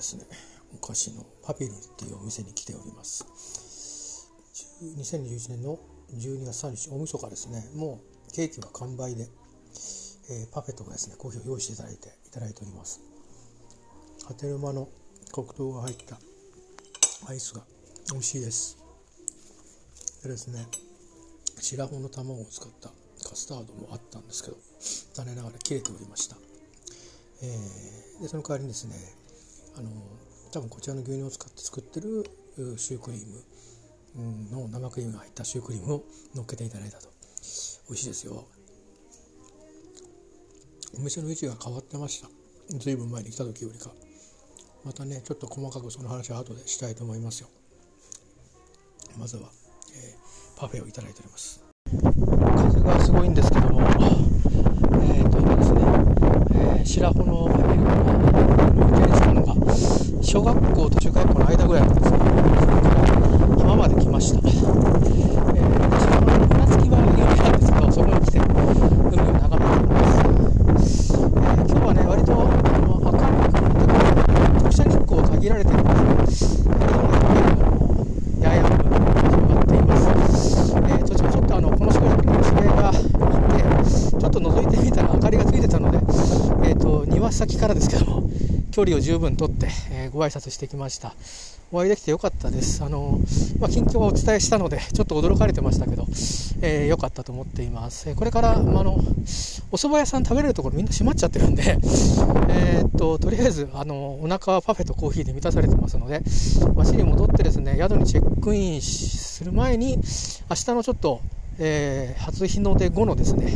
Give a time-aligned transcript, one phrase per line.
[0.00, 0.24] ですね。
[0.72, 4.30] お菓子のパピルっていうお店に来ております。
[4.96, 5.78] 2021年の
[6.14, 7.64] 12月3日大晦日ですね。
[7.74, 9.28] もうケーキは完売で、
[10.30, 13.00] えー、パフェとかですねコーヒーを用意していただいていただいております。
[14.26, 14.88] ハテルマの
[15.32, 16.18] 黒糖が入った
[17.28, 17.62] アイスが
[18.10, 18.78] 美味しいです。
[20.22, 20.66] でですね
[21.60, 22.88] 白穂の卵を使った
[23.28, 24.56] カスタードもあったんですけど
[25.12, 26.36] 残念ながら切れておりました、
[27.42, 29.19] えー、でその代わりにですね
[29.76, 29.90] あの
[30.52, 32.24] 多分こちらの牛乳を使って作ってる
[32.76, 33.44] シュークリーム。
[34.50, 36.04] の生クリームが入ったシュークリームを
[36.34, 37.08] 乗っけていただいたと。
[37.88, 38.44] 美味しいですよ。
[40.98, 42.28] お店の位置が変わってました。
[42.76, 43.92] 随分前に来た時よりか。
[44.84, 47.48] またねちょっと細かくその話は後でしたいと思いますよ。
[49.18, 49.50] まずは、
[49.94, 55.82] えー、パフェをいただいております風がすごいんですけどもえー、と今ですね、
[56.52, 57.84] えー、白穂のパフェを
[58.72, 59.54] 運転したのが
[60.22, 63.00] 小学校と中学校の間ぐらいなんですねそれから
[63.58, 64.52] 浜まで来ました、えー、
[66.00, 72.44] 白穂の船着きは有名なんですけどそこに来て海を眺めております、えー、今日はね割とあ
[72.78, 73.60] の明るく
[74.62, 75.84] 直射日光限られてるん
[76.26, 77.80] ですけどもやっぱりあの
[78.40, 78.80] やや広
[79.54, 80.10] がっています
[80.80, 83.02] えーと、ちょっとあのこの近くに娘がいて
[84.18, 85.98] ちょっと覗いてみたら明かりがついてたので、
[86.68, 88.30] えーと、庭先からですけども
[88.70, 91.14] 距離を十分とって、えー、ご挨拶してきました。
[91.72, 92.82] お会いできてよかったです。
[92.82, 93.20] あの、
[93.60, 96.04] まあ、近況はお伝えしたのでちょっと驚かれてましたけど、
[96.62, 98.10] えー、よかったと思っています。
[98.10, 101.62] えこれから、まあ、あのお蕎麦屋さん食べれるところみんな閉まっちゃってるんで、
[102.50, 106.22] えー、っととりあえずあのお腹はパフェとコーヒーで満たされてますので
[106.74, 111.20] 街に戻ってですね宿にチェックインする前に明日のちょっと
[111.60, 113.52] えー、初日の出後のですね、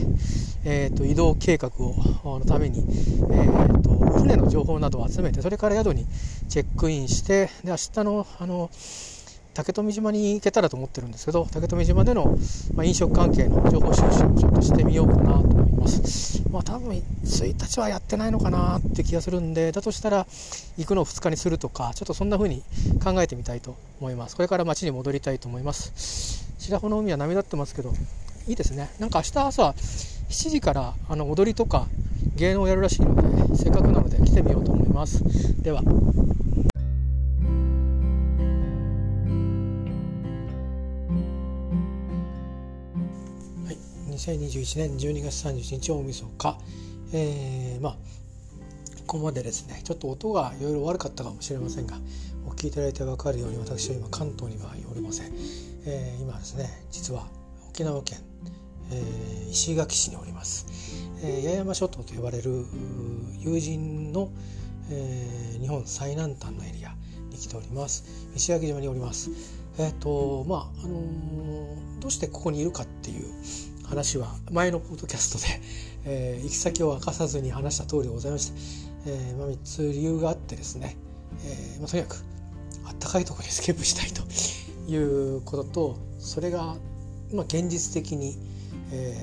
[0.65, 6.07] えーと、移動計画をのために、えーと、船の情報などを集めてそれから宿に
[6.49, 8.71] チェックインしてで明日のあの
[9.55, 12.37] 竹富島に行けたらと思ってるんですけど竹富島での、
[12.75, 16.43] まあ、飲食関係の情報収集をちょっとしてみようかなと思います。
[16.51, 20.27] まあ多分1日はやってないのかなって気がするんでだとしたら
[20.77, 22.63] 行くのを2日にするとかちょっとそんな風に
[23.03, 24.35] 考えてみたいと思います。
[24.35, 26.44] これから街に戻りたいと思います。
[26.59, 27.93] 白穂の海は波立ってますけど
[28.47, 28.91] いいですね。
[28.99, 31.87] なんか明日朝7時からあの踊りとか
[32.37, 33.15] 芸能をやるらしいの
[33.51, 35.23] でせっかくなので来てみようと思います。
[35.63, 35.83] では。
[44.25, 46.59] 2021年12月31日大晦日、
[47.13, 47.97] えー、まあ
[49.07, 51.97] ここまでですねちょっと音がいろいろ悪かったかもしれませんが
[52.47, 55.33] お聞きいただいて分かるように私は今関東にはおりません、
[55.87, 57.27] えー、今ですね実は
[57.69, 58.19] 沖縄県、
[58.91, 60.67] えー、石垣市におります、
[61.23, 62.65] えー、八重山諸島と呼ばれる
[63.39, 64.31] 友人の、
[64.91, 66.95] えー、日本最南端のエリア
[67.35, 68.05] に来ております。
[68.35, 69.31] 石垣島におります。
[69.79, 73.25] えっ、ー、とまああのー、どうしてここにいるかっていう
[73.85, 75.61] 話は前のポッドキャストで、
[76.07, 78.59] えー、行き先を明かさずに話した通りでございまして、
[79.07, 80.97] えーまあ、3つ理由があってですね、
[81.45, 82.25] えーまあ、とにかく
[82.87, 84.23] あったかいところにスケープしたいと
[84.91, 86.77] いうこととそれが、
[87.33, 88.37] まあ、現実的に、
[88.93, 89.17] え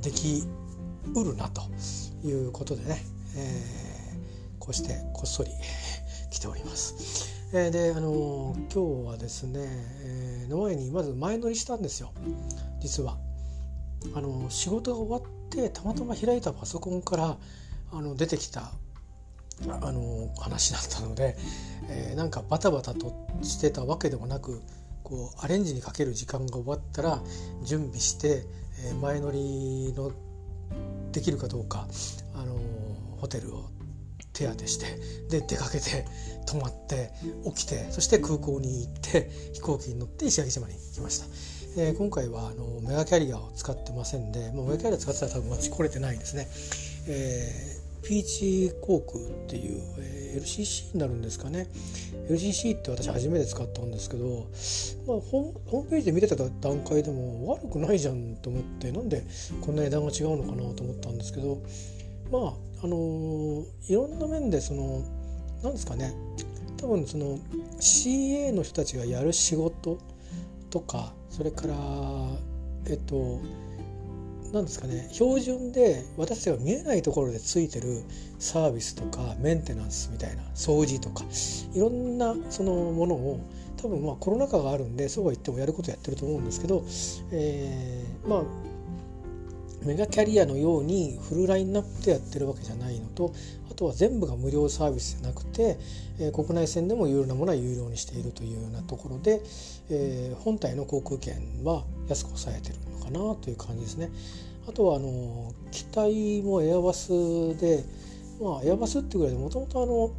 [0.00, 0.44] ー、でき
[1.14, 1.62] うるなと
[2.26, 3.04] いうことでね、
[3.36, 5.50] えー、こうしてこっそり
[6.30, 7.32] 来ております。
[7.52, 12.12] えー、であの今日はですね、えー、の前にまず前乗りしたんですよ
[12.80, 13.16] 実は。
[14.14, 17.36] あの仕事が終わってたまたま開いたパソコンから
[17.92, 18.72] あの出てきた
[19.68, 21.36] あの話だったので、
[21.88, 24.60] えー、なんかバタバタとしてたわけでもなく
[25.04, 27.22] こうアレンジにかける時間が終わったら
[27.62, 28.44] 準備して、
[28.86, 30.12] えー、前乗りの
[31.12, 31.86] できるかどうか
[32.34, 32.56] あの
[33.20, 33.70] ホテルを
[34.32, 34.86] 手当てして
[35.30, 36.04] で出かけて
[36.46, 37.12] 泊まって
[37.54, 41.26] 起きてそして空港に行って飛行機に乗って石垣島に来ました、
[41.76, 46.46] えー、今回はあのメガキャリアを使ってませんでもうメガキャリア使ってたら多分私来れてないですね、
[47.08, 51.68] えー、ピーチ航空っていう、えー、LCC になるんですかね。
[52.30, 54.46] LCC って私初めて使ったんですけど、
[55.06, 59.24] まあ、ホームページで見てた段階でも悪くないじゃんと思ってなんで
[59.60, 61.60] こんな値段が違うのかなと思ったんですけど
[62.30, 65.02] まああのいろんな面でその
[65.62, 66.14] 何ですかね。
[66.76, 67.38] 多分その
[67.80, 69.98] CA の人たちがやる仕事
[70.70, 71.74] とかそれから
[72.86, 73.40] えっと
[74.52, 78.04] 何ですかね標準で私たちが見えないところでついてる
[78.38, 81.24] サービスとかメンテナンスみたいな掃除とか
[81.74, 83.40] いろんなそのものを
[83.82, 86.84] 多分まあコロナ禍があるんでそうは言ってもやることやってると思うんですけど、
[87.32, 88.42] えー、まあ
[89.84, 93.34] メガキャリアのようにフルラインナップでやってるわけじゃないのと
[93.74, 95.78] あとは全部が無料サービスじゃなくて、
[96.20, 99.42] えー、国内線でも有料なものは有料にしているというようなところで、
[99.90, 101.34] えー、本体の航空券
[101.64, 104.10] は安く抑えてるのかなという感じですね。
[104.68, 107.08] あとはあの機体もエアバス
[107.58, 107.84] で、
[108.40, 110.10] まあ、エアバスっていうぐらいでもともとあの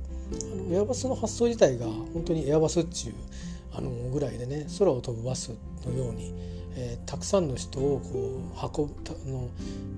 [0.52, 3.16] あのエアバスの発想自体が本当にエアバスっていう
[3.74, 5.54] あのぐらいでね空を飛ぶバス
[5.86, 6.34] のように、
[6.76, 9.50] えー、たくさんの人をこう運ぶの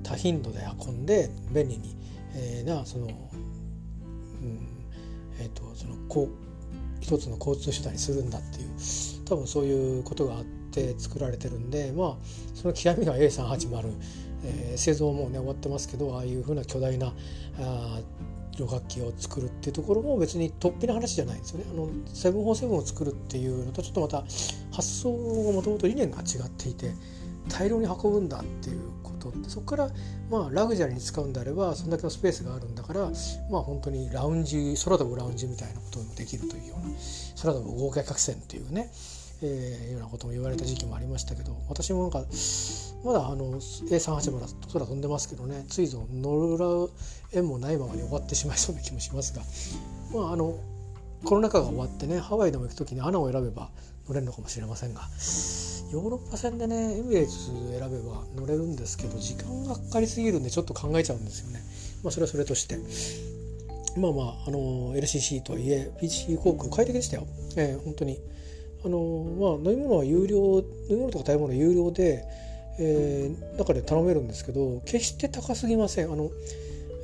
[0.04, 1.96] 多頻度で運んで便利に、
[2.36, 3.08] えー、なその、
[4.42, 4.60] うん
[5.40, 6.48] えーと、そのこう
[7.00, 8.70] 一つの交通手段にするんだっていう
[9.26, 12.16] 多分そういうことがあって作られてるんでまあ
[12.54, 13.94] その極みが A380
[14.44, 17.14] えー、製造もね終わってますけどああいうふうな巨大な
[17.60, 18.00] あ
[18.58, 21.66] 旅客機を作るっていうところも別に突飛な話じゃないんですよね。
[21.72, 24.24] あの747を作るっていうのとちょっとまた
[24.72, 25.12] 発想
[25.46, 26.94] がもともと理念が違っていて
[27.50, 29.30] 大量に運ぶんだっていうと。
[29.30, 29.90] ってそこから
[30.30, 33.12] まあラグジュアリーに使うんであればそんだけのスペースがあるんだから
[33.50, 36.96] まあ本当にラウンジ空飛ぶラウンジみたいなこともできるというような
[37.42, 38.92] 空飛ぶ合計客船っていうね
[39.42, 42.26] えー、ようなことも言われた時期もありましたけど私もなんか
[43.06, 46.92] まだあの A380 空飛んでますけどねついぞ乗る
[47.32, 50.58] 縁もないままに終わってしまいそうな気もしますがまああの
[51.24, 53.70] コロナ禍が終わってねハワイでも行く時に穴を選べば
[54.08, 55.02] 乗れるのかもしれませんが
[55.92, 57.48] ヨーロッパ線でねエミレーツ
[57.80, 61.62] 選べば乗れるんですけど時間がかかりすぎるんでちょっと考えちゃうんですよね。
[62.04, 62.78] まあ、それはそれとして
[64.00, 67.28] まあまああの LCC とはいえ PCC 航空快適でしたよ。
[67.56, 68.20] えー、本当に
[68.86, 72.26] あの、まあ、飲み物は有料飲み物とか食べ物は有料で、
[72.80, 76.12] えー、中で頼めるんですけど決して高すぎません。
[76.12, 76.30] あの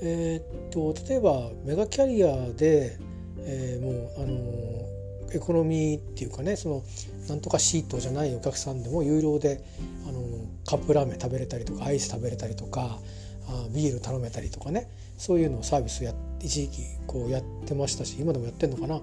[0.02, 2.98] えー、っと例えばメガキャリアで、
[3.40, 4.93] えー、もうあの
[5.34, 6.84] エコノミーっていうかねその
[7.28, 9.64] なんとかシートじゃないお客さんでも有料で
[10.08, 10.22] あの
[10.66, 13.00] カップラーメン食べれたりとかアイス食べれたりとか
[13.48, 19.02] あビール頼めたりとかねそういうのをサービスや一時期こうやってましたし今でもやってんのかな。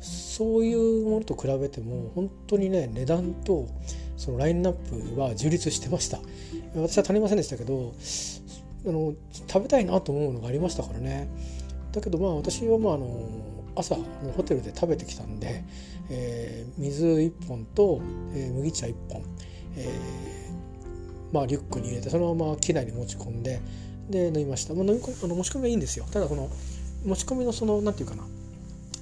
[0.00, 3.68] そういうものと比べても本当にね値段と
[4.16, 6.18] そのラインナップは充実してました。
[6.74, 7.92] 私は足りませんでしたけど
[8.86, 9.12] あの
[9.48, 11.28] 食べたいなと思うのがありましたからね。
[11.92, 13.28] だけどまあ私はまああの
[13.74, 14.04] 朝の
[14.36, 15.64] ホテルで食べてきたんで、
[16.10, 18.00] えー、水1本と、
[18.34, 19.22] えー、麦茶1本、
[19.76, 23.60] えー、まあ、リュックに入れてそのまま機内に持ち込んで
[24.10, 26.04] で飲みました、まあ、飲みあの持ち込みはいいんですよ。
[26.10, 26.48] ただこの
[27.04, 28.28] 持ち込みのその何て言うかな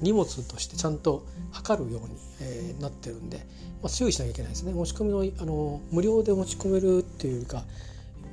[0.03, 3.38] 荷物としてちゃんと測るように、えー、なってるんで、
[3.82, 4.73] まあ、注意しなきゃいけないですね。
[4.73, 7.65] 持ち込みのあの無料で持ち込めるっていうか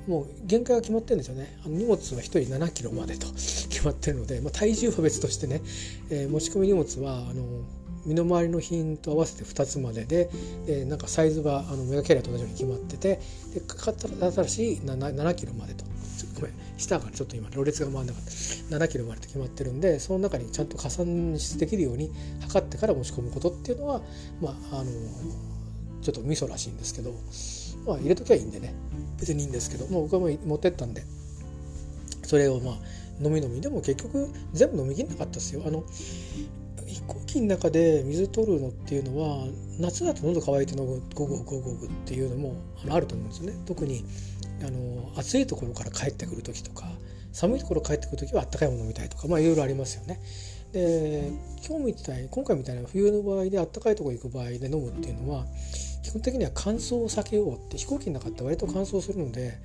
[0.08, 1.58] もう限界が決まってるんですよね。
[1.66, 3.28] あの荷物は1人7キロまでと
[3.70, 5.62] 決まってるので、まあ、体重は別としてね、
[6.10, 7.44] えー、持ち込み荷物はあの
[8.06, 10.30] 身の回りの品と合わせて2つまでで
[10.68, 13.20] でなんかサイズはあのメガキャリアと同じように決まってて
[13.54, 15.86] でかかったら新しい 7, 7キロまでと。
[16.36, 18.32] ごめん下からちょっと今ろれつが回んなかった。
[18.78, 22.12] 7キロまでと決まってるんでその中にちゃんと加算できるように
[22.42, 24.02] 測ってから持ち込むことっていうのは
[24.42, 24.92] まああの
[26.02, 27.14] ちょっとミソらしいんですけど
[27.86, 28.74] まあ入れときゃいいんでね。
[29.20, 31.04] 別にいいんですけどもう僕はもう持ってったんで。
[32.24, 32.76] それをまあ
[33.22, 33.62] 飲み飲み。
[33.62, 35.62] でも結局全部飲みきんなかったですよ。
[35.66, 35.84] あの
[36.86, 39.48] 飛行機の中で水取るのっていうのは
[39.80, 42.56] 夏だと喉乾いて飲むゴゴゴゴゴっていうのも
[42.90, 43.58] あると思うんですよね。
[43.66, 44.06] 特に
[44.62, 46.88] あの暑いところから帰ってくる時とか
[47.34, 50.22] 寒いところ帰ってくる時はあったかいもの飲みたいとかまあいろいろありますよね。
[50.72, 51.32] で
[51.68, 55.46] 今日みたい今回みたいな冬の場合であったかいところ行く場合で飲むっていうのは
[56.06, 59.58] 基本的には乾燥を避けようって飛行機の中って割と乾燥するので、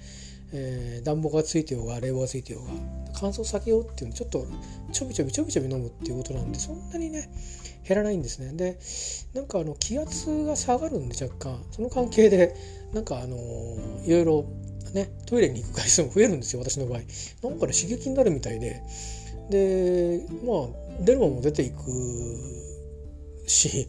[0.54, 2.72] えー、暖房がついてようが冷房がついてようが
[3.12, 4.46] 乾燥避けようっていうのちょっと
[4.90, 7.30] ちょびちょびちょびちょび飲むっていうことなんでそんなにね
[7.86, 8.54] 減らないんですね。
[8.54, 8.78] で
[9.38, 12.54] なんかあの気圧が下がるんで若干その関係で
[12.94, 13.36] なんかあの
[14.06, 14.46] いろいろ
[14.94, 17.00] ねトイレに行く回数も増えるんですよ私の場合。
[17.46, 18.82] なんかね刺激になるみたいで。
[19.50, 21.76] でまあ出るもんも出ていく
[23.46, 23.88] し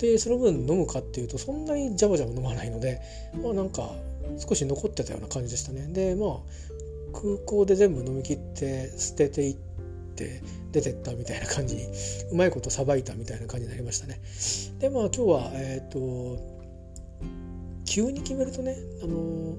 [0.00, 3.00] でその分飲むかっていうとそんなにジャバジャバ飲まないので
[3.42, 3.90] まあなんか
[4.38, 5.86] 少し残ってたような感じでしたね。
[5.92, 6.38] でまあ
[7.12, 9.56] 空港で全部飲み切って捨てていっ
[10.16, 10.40] て
[10.72, 11.86] 出てったみたいな感じに
[12.30, 14.20] うまいことさばいたみたいな感じになりましたね。
[14.78, 16.60] でまあ今日はえっ、ー、と
[17.84, 19.56] 急に決めるとねあの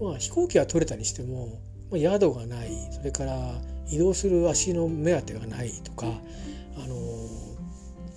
[0.00, 1.60] まあ飛行機は取れたにしても、
[1.90, 3.60] まあ、宿がないそれから
[3.90, 6.96] 移動する足の目当てがないとかあの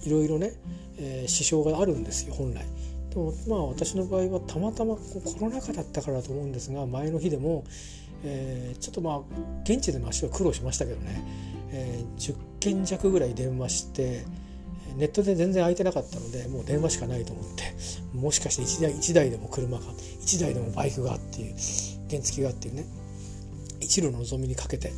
[0.07, 0.53] いろいろね
[0.97, 2.65] えー、支障があるんですよ本来。
[3.09, 5.01] でもまあ私の場合はたまたまコ
[5.41, 7.63] ロナ禍だったからと思うんですが前の日でも、
[8.23, 9.19] えー、ちょっとまあ
[9.63, 11.23] 現地での足は苦労しましたけどね、
[11.71, 14.25] えー、10件弱ぐらい電話して
[14.97, 17.73] ネットで全然空いてなかったのでもう電話しかないと思って
[18.17, 21.55] もしかして1台 ,1 台でも車が1台でもバイクがっていう
[22.09, 22.85] 原付がっていうね
[23.79, 24.91] 一縷の望みにかけて、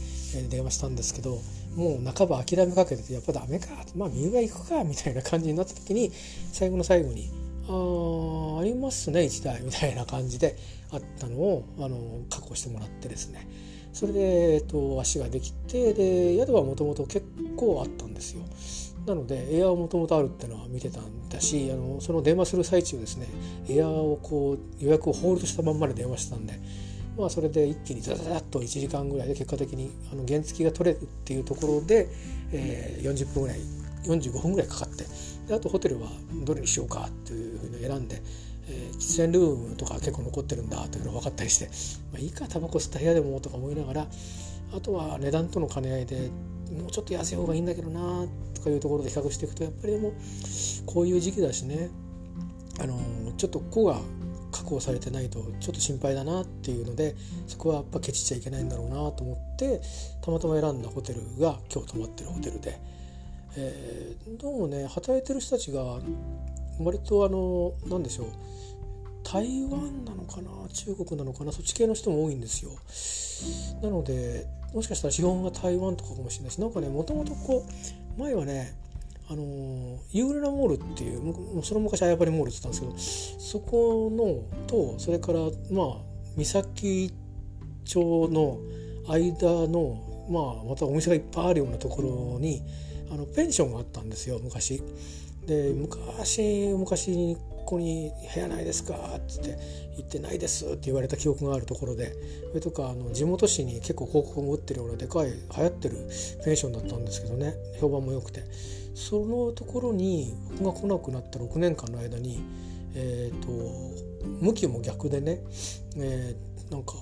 [0.50, 1.38] 電話したんですけど
[1.80, 6.12] もう半ば諦めかけててやっぱダメかまあ三浦行くかみたいな感じになった時に
[6.52, 7.30] 最後の最後に
[7.70, 10.58] 「あありますね1台」みたいな感じで
[10.92, 11.98] あったのをあの
[12.30, 13.48] 確保してもらってですね
[13.94, 18.44] それで、えっと、足ができてで宿はもともと結構あったんですよ。
[19.06, 23.28] なのでエアーもともとあるっていうのは見てたんだしあのその電話する最中ですね
[23.68, 26.60] エアーをこう予約をホールドしたまんまで電話してたんで
[27.20, 32.08] まあそれで一気にザザザッと1時間ぐらいで結果的にあの原付が取れるっていうところで、
[32.54, 33.60] えー、40分ぐらい
[34.06, 35.04] 45分ぐらいかかって
[35.48, 36.10] であとホテルは
[36.46, 38.22] どれにしようかっていうふうに選んで、
[38.70, 41.66] えー、喫煙ルームとか結構残ってるんだというのが分かったりして、
[42.14, 44.08] まあ、いいかタバコ吸った部屋でもとか思いながら
[44.74, 46.30] あとは値段との兼ね合いで
[46.72, 50.14] もうちょっと安い方がいいんだけどなとかいうところで比較していくとやっぱりでも
[50.86, 51.90] こういう時期だしね
[52.80, 52.98] あの
[53.38, 54.00] ちょっとここが
[54.52, 57.16] 確保されてないとちょっと心配だなっていうので
[57.48, 59.82] そこはやっぱケチっちゃいけないんだろうなと思って
[60.22, 62.80] たまたま選んだホテルが今日泊まってるホテルで、
[63.58, 66.00] えー、どうもね働いてる人たちが
[66.80, 68.28] 割とあの何でしょう
[69.24, 72.72] 台湾なのかな中国なのかなそっち系の人も多いんですよ。
[73.82, 77.66] なのでもしかしたら資本が台湾とかかもしれないしなんかねもともとこ
[78.18, 78.74] う前はね
[79.32, 85.40] あのユーレラモールっていうその昔綾張モールって言ったんですけどそこのとそれから
[85.72, 87.14] まあ三崎
[87.86, 88.60] 町の
[89.08, 92.64] 間のまあまたお店がいっぱいあるようなところに
[93.12, 94.82] あのペンションがあったんですよ昔。
[95.46, 99.58] で昔昔にここに部屋ないですか?」っつって
[99.98, 102.16] 「行ってないです」って言われた記憶があるところで
[102.50, 105.98] それとかあの地元紙に結構広告も打ってるようなでかい流行ってる
[106.44, 108.44] ペンションだったんですけどね評判も良くて
[109.00, 112.44] そのところに僕が来なくなった6年間の間に
[112.94, 113.48] えっ、ー、と
[114.42, 115.40] 向きも逆でね、
[115.96, 116.96] えー、なんか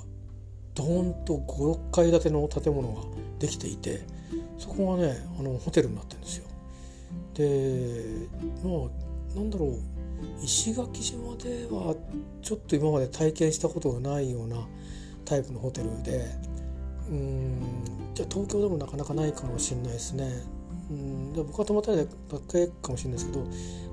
[0.75, 3.01] ドーンと56階建ての建物が
[3.39, 4.05] できていて
[4.59, 6.45] そこがねあのホテルになってるんですよ。
[7.33, 8.27] で
[8.63, 8.85] ま
[9.35, 9.79] あなんだろう
[10.43, 11.95] 石垣島では
[12.43, 14.67] ちょっと今まで体験したことがないような
[15.25, 16.25] タイプのホテルで
[17.09, 17.59] うん
[18.13, 20.56] じゃあ東京でもなかなかないかもしれないですね。
[20.89, 23.45] うんで僕は泊まっただけかりかもしれないですけど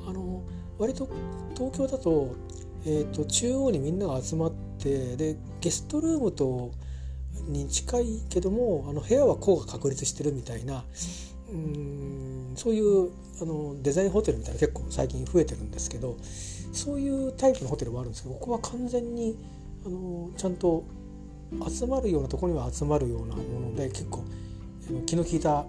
[0.08, 0.42] あの
[0.78, 1.08] 割と
[1.54, 2.34] 東京だと,、
[2.84, 6.72] えーと、中央にみんなが集まってでゲストルームと
[7.46, 10.84] に近いけどもあの部屋はこうが確立してるみたいな
[11.52, 13.10] うんそういう
[13.42, 16.16] あのデザインホテルみたいな結構最近増えてるんですけど
[16.72, 19.36] そういうタイプのホテルもあるんですけどここは完全に
[19.84, 20.84] あのちゃんと
[21.68, 24.24] 集まるようなところには集まるようなもので結構
[25.06, 25.66] 気の利いたあ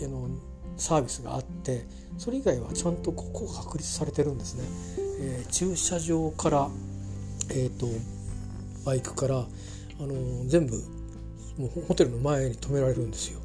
[0.00, 0.28] の
[0.82, 1.86] サービスがあって
[2.18, 4.64] それ以外はちゃんとここ確立されてるんですね。
[5.20, 6.68] えー、駐車場から、
[7.50, 7.86] えーと、
[8.84, 9.46] バイクから、あ
[10.00, 10.76] の全部
[11.56, 13.40] もうホテルの前に止められるんですよ。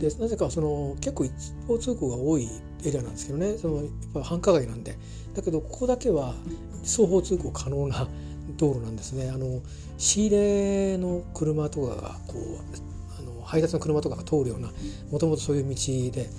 [0.00, 1.32] でなぜかその結構一
[1.68, 2.48] 方通行が多い
[2.84, 4.96] エリアなんですけどねそのやっぱ繁華街なんで
[5.34, 6.34] だけどここだけは
[6.82, 8.08] 双方通行可能な
[8.56, 9.60] 道路なんですねあの
[9.98, 14.72] 仕入れの車とかがこうあの配達の車とかが通るような
[15.10, 15.76] もともとそういう道
[16.10, 16.30] で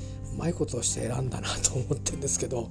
[0.41, 2.69] まいことをして選んだなと思ってるんですけど、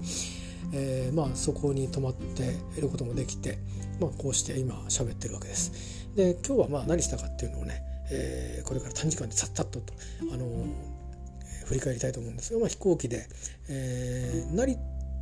[0.73, 3.59] えー、まあそこに泊まって得ることもできて、
[4.01, 5.73] まあ、こうして今喋ってるわけです。
[6.17, 9.93] で今日はまあ何したかっていうのをねえー、これから短時間でさっさっとと、
[10.33, 13.27] あのー、振り返りたいと思うんですが、まあ、飛行機で、
[13.69, 14.77] えー、成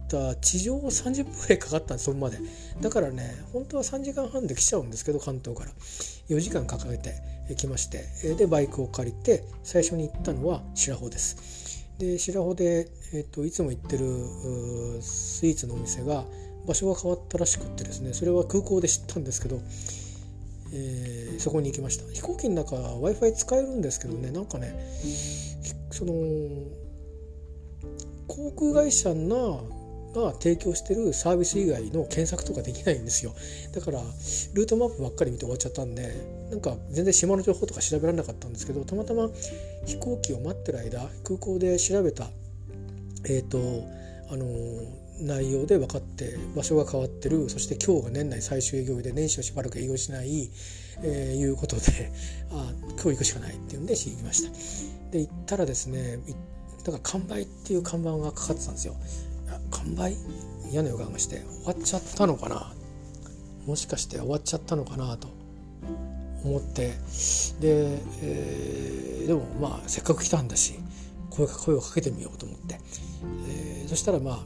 [0.08, 2.38] 田地上30分ぐらいかかったんですそこまで。
[2.80, 5.70] だからね本当は3時間半で来ちゃうんですけど関東から。
[6.28, 11.67] 4時間かけて来ましてでバイクを借りて最初に行ったのは白穂です。
[11.98, 14.04] で白穂で、えーと、いつも行ってる
[15.02, 16.24] スイーツのお店が
[16.66, 19.60] 場所が変わったらしくってですねそれは空港で知ったんですけど
[20.72, 22.04] えー、そこに行きました。
[22.12, 24.74] 飛行機の中 w i f i 使えるんですけどねなんかね
[25.90, 26.12] その
[28.26, 29.60] 航空会社が
[30.14, 33.34] が提供してるサービス以外の検索とかできないんですよ。
[33.72, 34.00] だから
[34.54, 36.12] ルートマップばっかり見て終わっちゃったんで
[36.50, 39.28] なんか全然島の情報とか調べられなかったんですけどたまたま
[39.86, 42.28] 飛行機を待ってる間空港で調べた
[43.24, 43.58] えっ、ー、と
[44.30, 44.46] あの
[45.20, 50.50] 内容で分かって場所が変わってるそして今日が年内最終営業日で年始はしばらく営業しない、
[51.02, 52.12] えー、いうことで
[52.52, 54.50] あ今日行くしかないっていうんで行きました。
[55.10, 56.18] で行ったらですね
[56.84, 58.94] だから完売っていう看板がかかってたんですよ。
[59.70, 60.16] 完売？
[60.70, 62.72] 嫌な予感がして終わっちゃったのかな？
[63.66, 65.28] もしかして終わっちゃったのかなと
[66.44, 66.94] 思って。
[67.60, 70.78] で、えー、でもまあせっかく来たんだし
[71.30, 72.80] 声声をかけてみようと思って、
[73.48, 74.38] えー、そしたらまあ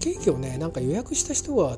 [0.00, 1.76] ケーキをねなんか予約した人が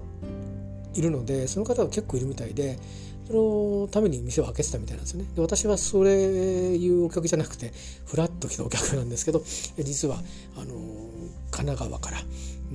[0.94, 2.78] いるのでその方が結構いるみたいで
[3.26, 5.28] そのために店を開けてたみたいなんですよね。
[5.34, 6.12] で私はそれ
[6.76, 7.72] いうお客じゃなくて
[8.06, 9.42] フラッと来たお客なんですけど
[9.78, 10.16] 実は
[10.56, 10.74] あの
[11.50, 12.18] 神奈川から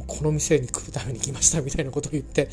[0.08, 2.50] この店に来るために来ましたみたいなことを言って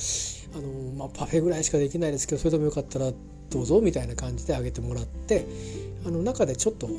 [0.55, 3.13] あの、まあ、パフェぐらいしかできないですけどそれでもよかったら
[3.51, 5.47] どうぞみたいな感じであげてもらって
[6.07, 6.97] あの中でちょっとあの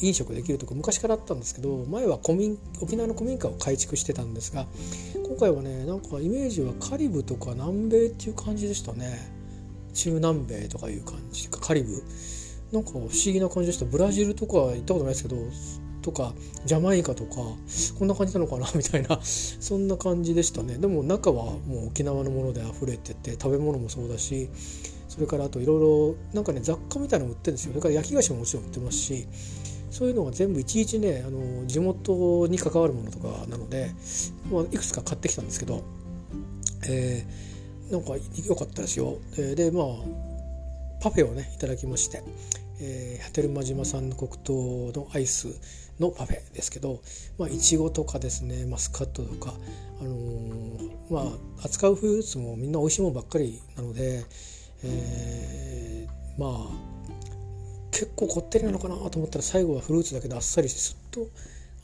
[0.00, 4.66] 飲食できるとこ昔からあったんですけど前は古民沖縄の古民家を改築してたんですが
[5.26, 9.43] 今回はねなんかイメージはカリブとか南米っていう感じでしたね。
[9.94, 12.02] 中南米とかいう感じかカリブ。
[12.72, 13.84] なんか不思議な感じでした。
[13.86, 15.36] ブラジルとか行ったことないですけど
[16.02, 16.34] とか
[16.66, 17.36] ジャマイカとか
[17.98, 20.76] こんな感じなのかなみたいな そんな感じでしたね。
[20.76, 24.50] でも中はもう沖縄のもので溢れてて食べ物もそうだし
[25.08, 27.70] それからあといろいろなんかね雑貨みたいなの売ってるんですよ。
[27.72, 29.26] それから焼き菓子ももちろん売ってますし
[29.90, 33.92] そういうのが全部いちいちねあの地元に関わるものとかなので、
[34.50, 35.82] まあ、いくつか買ってきたんですけど、
[36.88, 37.43] えー、
[37.90, 38.14] なんか
[38.46, 39.18] 良かったですよ。
[39.36, 39.84] ででまあ
[41.00, 42.22] パフェをねいただきまして、
[42.80, 44.52] え、波照間島産の黒糖
[44.98, 45.48] のアイス
[46.00, 47.00] のパフェですけど
[47.50, 49.54] いちごとかですねマスカットとか、
[50.00, 51.20] あのー、ま
[51.60, 54.24] あ、扱うフルーツもみんな美味しいものばっかりなので、
[54.82, 56.94] えー、まあ
[57.90, 61.28] 結構こってりなのかなと思ったら最後はフルーツだけであっさりしてすっと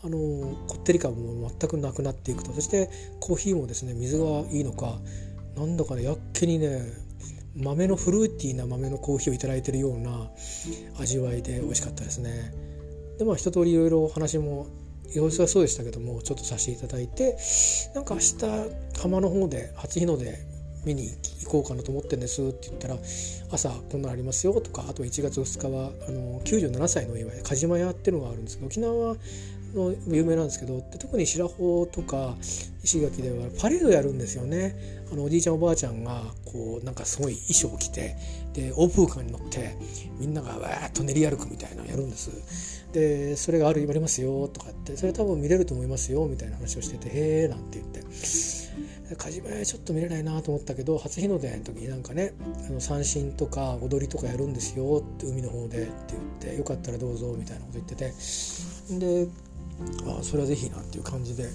[0.02, 0.18] あの
[0.66, 2.90] こってり感も全くなくなっていくとそして
[3.20, 4.98] コーヒーもですね水がいいのか
[5.56, 6.82] なんだかねやっけにね
[7.56, 10.30] 豆のフルーティーな豆のコーヒーを頂いてるような
[10.98, 12.52] 味わいで美味しかったですね。
[13.18, 14.66] でまあ一通りいろいろお話も
[15.14, 17.36] 様子はそうでしたけどもちょっとさせていただいて
[17.94, 20.38] なんか明日浜の方で初日の出
[20.84, 21.10] 見に
[21.44, 22.96] 行こうかなと思ってんですって言ったら
[23.50, 29.16] 朝こんなのありますよとかあと1月2日はあの97歳の祝い梶間屋っていうのがあるんですけど沖縄は
[29.74, 32.36] の有名なんですけど特に白穂とか
[32.82, 35.00] 石垣ではパレードやるんですよね。
[35.12, 38.16] あのおじいちゃんおばあちゃんがこうなんかすごい衣装を着て
[38.52, 39.76] でオープンカーに乗って
[40.18, 42.30] みんながわーっと練り歩くみたいなのやるんです。
[42.92, 48.00] でそれがある言われますよとかってそれ多分見れると思いますよみたいな話をしててへえなんて言って。
[49.16, 52.32] 火事場ちょっと見れないなと思ったけど初日の出の時になんかね
[52.68, 58.12] あの三振とか踊りとかやるんですよって海の方でって言ってよかったらどうぞみたいなこと言ってて。
[58.98, 59.28] で
[60.06, 61.44] あそれはぜひなっていう感じで。
[61.44, 61.50] で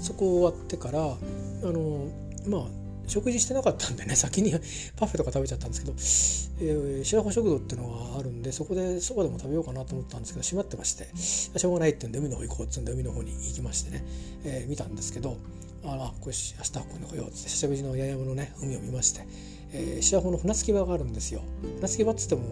[0.00, 1.16] そこ終わってからあ
[1.64, 2.08] の
[2.46, 4.52] まあ食事してなかったんでね 先に
[4.96, 14.04] パフェとか食べちゃったんですけど、えー、白穂食堂っていうのがあるんでそこでそばでも食べようかなと思ったんですけど閉まってましてしょうがないってんで海の方行こうっつうんで海の方に行きましてね、
[14.44, 15.36] えー、見たんですけど
[15.84, 19.26] あらこれ明日ここに来ようって久しぶりの八重山のね海を見まして、
[19.72, 21.42] えー、白穂の船着き場があるんですよ。
[21.76, 22.42] 船着き場っつっても、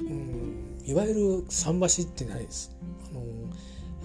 [0.00, 2.74] うん、いわゆる桟橋ってないです。
[3.10, 3.22] あの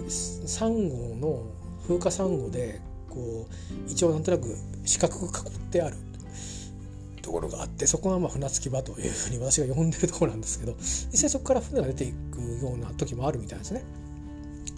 [0.09, 1.43] サンゴの
[1.87, 3.47] 風化サンゴでこ
[3.87, 5.97] う一応なんとなく四角く囲ってある
[7.21, 13.83] ところがあってそこがまあ船着き場というふうに私が呼んでるところなんですけど実際そこから船が出ていくような時もあるみたいですね。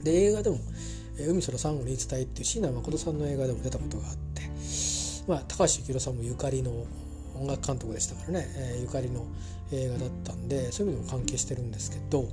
[0.04, 0.60] で映画でも
[1.20, 4.42] 「海空サンゴの言い伝え」っていう椎名誠さんの映画でも出たことがあって、
[5.28, 6.72] まあ、高橋幸宏さんもゆかりの
[7.36, 9.26] 音楽監督でしたからね、えー、ゆかりの
[9.72, 12.28] 映画だったんでそういう意味でも関係してるんですけど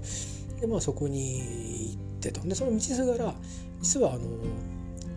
[0.60, 1.38] で、まあ、そこに
[1.90, 2.40] 行ってと。
[2.40, 3.34] でその道すがら
[3.80, 4.20] 実はあの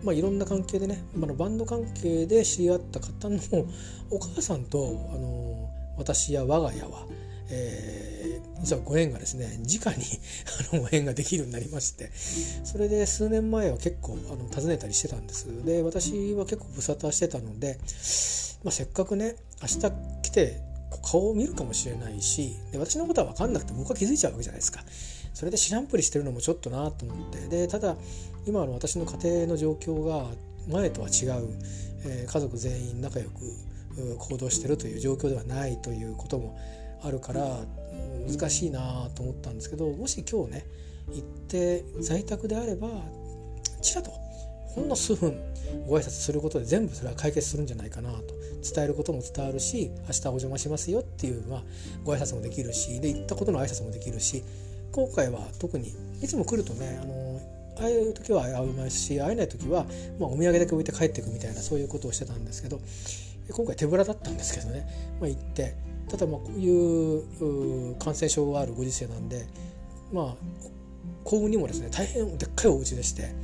[0.02, 3.38] まあ、いろんな関係でね、まあ、バンド関係で知り合った方の
[4.10, 7.06] お母さんとあの私や我が家は、
[7.48, 10.04] えー、実はご縁がですね直に
[10.72, 12.10] あのご縁ができるようになりまして
[12.64, 15.46] それで数年前は結構あの訪ねたりしてたんです。
[15.64, 17.78] で私は結構無沙汰してたので、
[18.64, 19.80] まあ、せっかくね明日
[20.22, 20.60] 来て
[21.02, 24.84] 顔を見るかもしれないしで私のことは分かんなくて僕は気づいちゃうわけじゃないですか。
[25.34, 27.38] それで知らんぷりしてるのもちょっとなと思って。
[27.48, 27.96] でただ
[28.46, 30.26] 今の私の家庭の状況が
[30.68, 31.48] 前とは違う、
[32.04, 33.40] えー、家族全員仲良く
[34.18, 36.58] 行動してるという状況ではないということも
[37.02, 37.60] あるから
[38.28, 40.66] 難しいなと思ったんですけどもし今日ね
[41.12, 42.88] 行って在宅であれば
[43.80, 45.36] ちらとほんの数分
[45.86, 48.42] ご挨拶することで全部それは解決するんじゃないかなと。
[48.62, 51.62] 伝えることも伝わるし明日お邪魔しますよっていうのは
[52.04, 54.44] ご挨拶もできるしで行ったことの挨拶もできるし
[54.92, 57.40] 今回は特にいつも来るとねあの
[57.78, 59.84] 会える時は会いますし会えない時は、
[60.20, 62.78] まあ、お土産だけ置いて帰っていくみたいなそういうことをしてたんですけど
[63.50, 64.86] 今回手ぶらだったんですけどね、
[65.20, 65.74] まあ、行って
[66.08, 67.18] ただまあこうい
[67.90, 69.46] う感染症があるご時世なんで
[70.12, 70.36] まあ
[71.24, 73.34] 幸運にもですね大変でっかいお家でして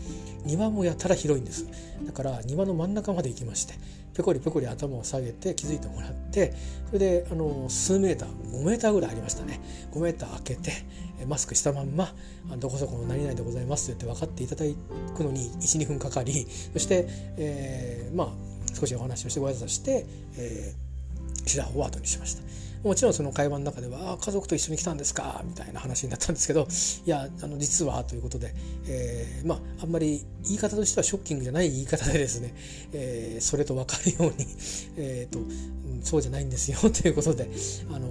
[0.45, 1.67] 庭もやたら広いんです。
[2.05, 3.75] だから庭の真ん中まで行きまして
[4.15, 6.55] ペコリペコリ頭を下げて気づいてもらって
[6.87, 9.61] それであの数メーター5メーターぐらいありましたね。
[9.93, 10.73] 5メーター開けて
[11.27, 12.15] マスクしたまんま
[12.59, 14.65] 「どこそこの何々でございます」って分かっていただ
[15.17, 20.89] くのに12分かかりそして、えー、まあ少しお話をしてご挨拶して、えー
[21.49, 22.43] 白を後にしました
[22.85, 26.69] もちろんその会話の中では「家族と一緒に来たんですか?」みたいな話になったんですけど
[27.07, 28.55] いやあの実はということで、
[28.87, 32.55] えー、まああんまり言い方としてはショッキングじゃない言い方でですね、
[32.93, 34.47] えー、それと分かるように、
[34.97, 35.41] えーと、
[36.05, 37.51] そうじゃないんですよということで、
[37.93, 38.07] あの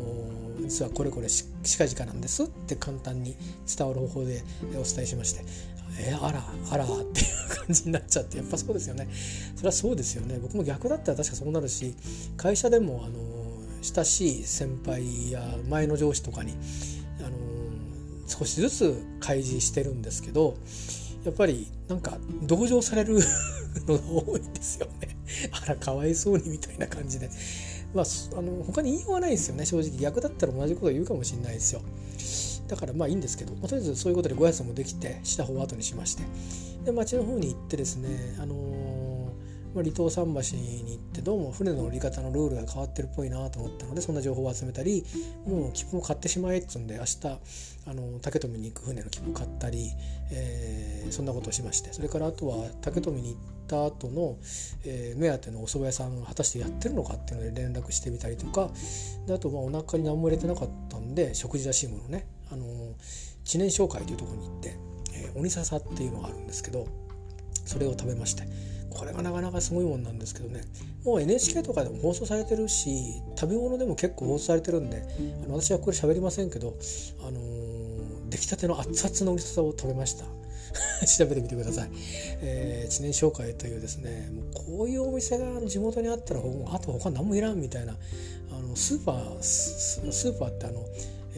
[0.68, 5.46] 実はこれこれ近々なんですって簡単に伝わる方法でお伝えしまして
[6.00, 9.08] えー、あらあらっていう感じになっちゃってやっぱそうですよね
[9.56, 11.96] それはそうですよね僕も逆だったら確かそうなるし
[12.36, 13.18] 会社でもあの
[13.82, 16.52] 親しい先輩や前の上司とかに、
[17.20, 17.30] あの
[18.28, 20.58] 少しずつ開示してるんですけど
[21.24, 23.20] やっぱりなんか同情される
[23.88, 25.16] のが多いんですよね。
[25.52, 27.30] あらかわいそうにみたいな感じで。
[27.98, 28.06] まあ、
[28.38, 29.98] あの他に言いようがないですよね正直。
[29.98, 31.82] 逆だったら同じこと言うかもしれないですよ。
[32.68, 36.24] だからまあいいんですけど、まあ、とりあえずそういうことでご挨拶もできてした方を後にしまして。
[36.86, 38.54] で町の方に行ってですね、あの
[39.78, 45.06] まあ、離島桟橋に行ってどうも船の乗り方のルールが変わってるっぽいなと思ったのでそんな情報を集めたり
[45.46, 47.40] もう切符を買ってしまえっつうんで明日
[47.86, 49.92] あの竹富に行く船の切符を買ったり、
[50.32, 54.38] えー、そんなことをしましてそれからあとは竹富に行った後の、
[54.84, 58.72] えー、目当てのお蕎麦屋さんが果たしてやってるのかっていうので連絡してみたりとか
[59.28, 62.66] であとまあお腹に何も入れてなかったんで食事らしいものねあの
[63.44, 64.76] 知念商会というところに行って、
[65.14, 66.88] えー、鬼笹っていうのがあるんですけど
[67.68, 68.44] それを食べまして
[68.90, 70.62] これがなかなかすごいもんなんですけどね
[71.04, 75.04] もう NHK とかでも放送されてるし食べ物でも結構放送されてるんで
[75.44, 76.76] あの私はこれ喋りませんけど、
[77.28, 80.26] あのー、出来たての熱々の鬼笹を食べました。
[81.06, 81.90] 調べてみてください。
[82.42, 87.96] えー、知念商会というですねもうこういうお店が地元にあったらあと他何もいらんみたいな
[88.52, 90.84] あのスーパースーパーってあの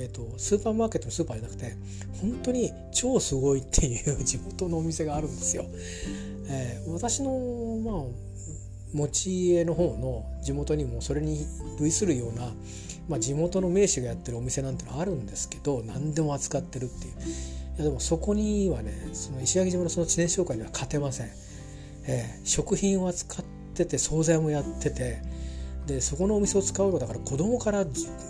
[0.02, 1.76] えーと、スーパーマーケットのスーパーじゃなくて
[2.22, 5.66] 本当に超すごいっていう地元のお店があるんですよ。
[6.50, 7.32] えー、私の
[7.84, 8.04] まあ
[8.94, 11.46] 持ち家の方の地元にもそれに
[11.80, 12.52] 類するような、
[13.08, 17.14] まあ、地元の名士がやってるお店なんてのあるんですけど何でも扱ってるっていう。
[17.14, 21.30] いやでもそこにはねその石垣島のその知念商会には勝てません、
[22.08, 25.22] えー、食品を扱ってて惣菜もやってて
[25.86, 27.86] でそこのお店を使うのだから子供から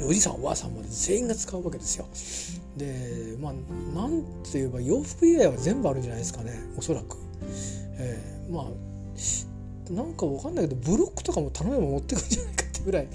[0.07, 2.05] おじさんおばあさんまで全員が使うわけですよ。
[2.77, 3.53] でまあ
[3.95, 7.17] なんて言えば洋服以外は全部あるんじゃないですかねおそらく、
[7.99, 13.07] えー、まあなんかわかんないけどブロックとかも頼めば持ってくんじゃないかってぐらい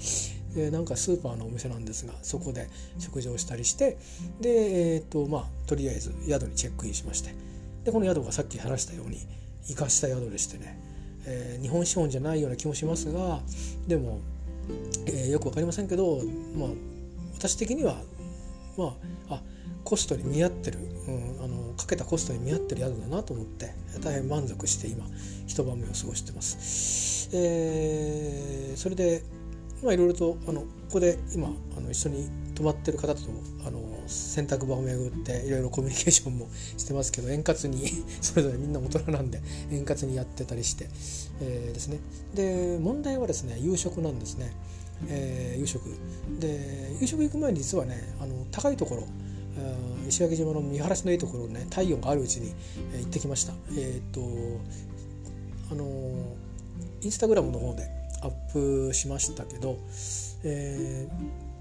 [0.57, 2.67] えなんかスーパーのお店なんですがそこで
[2.99, 3.97] 食事をしたりして
[4.41, 7.33] でえっ、ー、とまあとりあえず宿にチェックインしまして
[7.83, 9.19] でこの宿がさっき話したように
[9.67, 10.79] 生かした宿でしてね、
[11.25, 13.41] えー、日本資本じゃないような気もしますが
[13.87, 14.19] でも
[15.07, 16.21] えー、よく分かりませんけど、
[16.57, 16.69] まあ、
[17.35, 18.01] 私的には、
[18.77, 18.95] ま
[19.29, 19.41] あ、あ
[19.83, 25.05] コストに見合ってる、うん、あのかけたコストに見合ってる宿だなと思って大変満足して今
[25.47, 27.29] 一晩目を過ごしてます。
[27.33, 29.23] えー、それで
[29.83, 33.21] まあいろいろとあのここで今あの一緒に泊まってる方と
[33.65, 37.87] あの洗濯場を巡っていろいろコミュニケーションもしてますけど円滑に
[38.21, 40.89] それぞれみんな大人なんで円滑にやってたりして、
[41.41, 41.99] えー、ですね。
[42.33, 44.53] で問題はですね夕食なんですね、
[45.07, 45.89] えー、夕食。
[46.39, 49.07] で夕食行く前に実はねあの高いところ
[50.07, 52.53] 石垣島の見晴らしのいいところね太陽があるうちに、
[52.93, 54.21] えー、行ってきましたえっ、と
[55.71, 55.85] あの
[57.01, 57.89] インスタグラムの方で
[58.21, 58.31] アッ
[58.87, 59.77] プしましたけど、
[60.43, 61.55] えー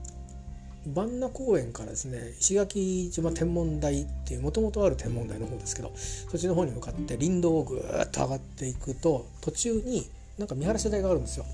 [0.92, 10.06] 万名公園からですね石垣島天文台っていうもともとある天文台の方ですけどそっちの方に向かって林道をぐーっと上がっていくと途中に
[10.38, 11.46] なんか見晴らし台があるんですよ。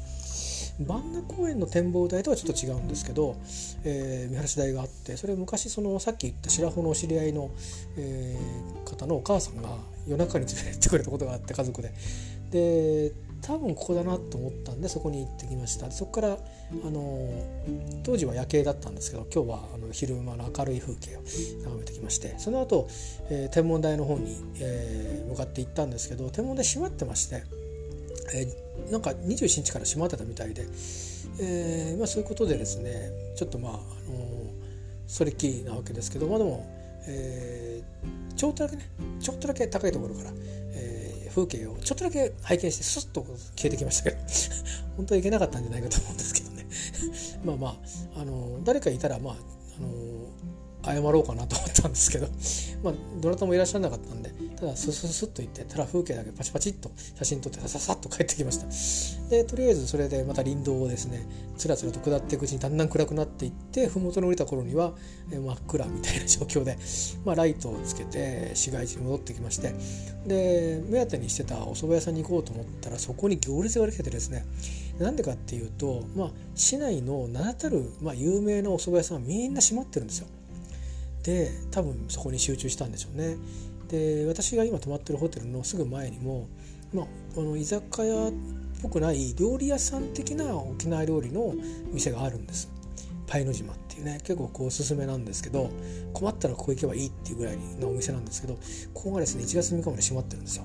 [0.87, 3.37] 万名公園の展望台とはちょっと違うんですけど、
[3.85, 7.51] えー、見晴らし台があってそれ昔そのさっき言った白穂のお知り合いの、
[7.97, 9.69] えー、方のお母さんが
[10.07, 11.93] 夜中に連れてってくれたことがあって家族で。
[12.51, 13.13] で
[13.43, 15.91] 多分ここだなと思ったんでそこに行ってきました。
[15.91, 17.29] そこからあの
[18.05, 21.23] 当時は夜景だったんですけど今日はあの昼間の明るい風景を
[21.63, 22.89] 眺めてきましてその後、
[23.31, 27.45] えー、天文台の方に、えー、向かって行ったんですけど天文台閉まってまして、
[28.35, 30.67] えー、なんか21日から閉まってたみたいで、
[31.41, 33.81] えーまあ、そういうことでですねちょっとまあ、あの
[35.07, 36.67] それっきりなわけですけどまあでも、
[37.09, 38.89] えー、ちょっとだけね
[39.21, 40.31] ちょっとだけ高いところから、
[41.31, 44.17] 風景をちょっとだけ拝見してスッと消えてきましたけど
[44.97, 46.67] 本当はいけなかったんじゃないかと思うんですけどね。
[47.45, 47.69] まあま
[48.17, 49.37] ああの誰かいたらまあ
[49.79, 52.29] あの謝ろうかなと思ったんですけど
[52.83, 64.93] まあどなたもいらっしゃらなかったんでただスススッと行ってただ風景だけパチパチっと写真撮ってさささっと帰ってきましたでとりあえずそれでまた林道をですねつらつらと下っていくうちにだんだん暗くなっていって麓に降りた頃には
[65.31, 66.77] 真っ暗みたいな状況で、
[67.25, 69.75] まあ、ライトをつけて市街地に戻ってきまして
[70.27, 74.45] で目当てにしてたお蕎麦屋さんに行こうと思ったらそこに行列ができててですね
[74.99, 80.27] なんでかっていうと、まあ、市内の名だたる、まあ、有名なお蕎麦屋さんはみんな閉まってるんですよ。
[81.23, 83.37] で多分そこに集中したんでしょうね。
[83.91, 86.49] で私が今泊まってるホテルのすぐ前にも、
[86.95, 88.33] まあ、この居酒屋っ
[88.83, 91.55] ぽくない料理屋さん的な沖縄料理の
[91.93, 92.71] 店があるんです。
[93.27, 94.19] パイの島っていうね。
[94.25, 95.71] 結構こうおすすめなんですけど
[96.13, 98.55] 困ったらここ行けばいいっていうぐらいのお店なんですけど
[98.95, 100.65] ここがですね1月3日まで閉まってるんですよ。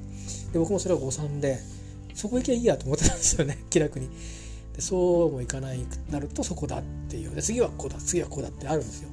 [0.54, 1.60] で僕もそれは誤算で
[2.14, 3.64] そこ行けばいいやと思ってたんですよね。
[3.70, 4.10] 気楽に。
[4.74, 7.36] でそうもいかないなるとそこだっていう。
[7.36, 9.10] で次はここだ次はここだってあるんですよ。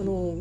[0.00, 0.36] あの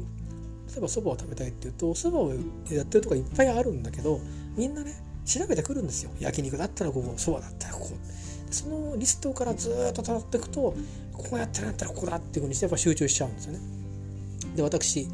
[0.78, 2.34] えばそばを食べたいっていうとそばを
[2.70, 4.20] やってるとこいっぱいあるんだけど
[4.56, 4.94] みんなね
[5.26, 7.90] 調べてくるんですよ焼肉だったらここそばだったらここ
[8.50, 10.74] そのリストからずっと辿っていくと
[11.14, 13.60] ここやってるんだったらここだっていうふうにしてやっぱ集中しちゃうんですよね。
[14.56, 15.08] で私、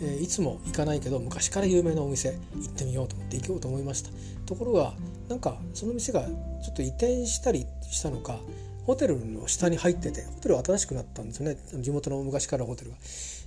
[0.00, 4.10] えー、いつも行かないけど昔から有名なお店行ってみようと思って行こうと思いました
[4.46, 4.94] ところが
[5.28, 8.38] なんかその店がちょっと移転したりしたのか
[8.86, 12.96] ホテルの下に入っててホテル新しくなったんですよね地元の昔からホテルが。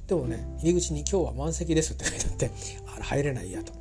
[0.08, 2.52] でもね入り口に「今日は満席です」って書いてあって
[2.96, 3.74] あら入れないやと。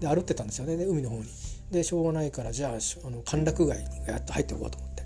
[0.00, 0.76] で歩ってたんですよね。
[0.76, 1.24] で海の方に。
[1.70, 5.04] でしょうがないからじゃああの歓楽街にやっと入っておこうと思って。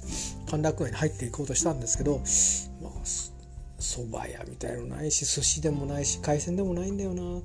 [0.48, 2.18] 歓楽街に入っていこうとしたんですけど
[2.80, 2.92] まあ
[3.78, 7.40] 蕎麦屋みたいのないし寿司でもないし海鮮でもないんだよな。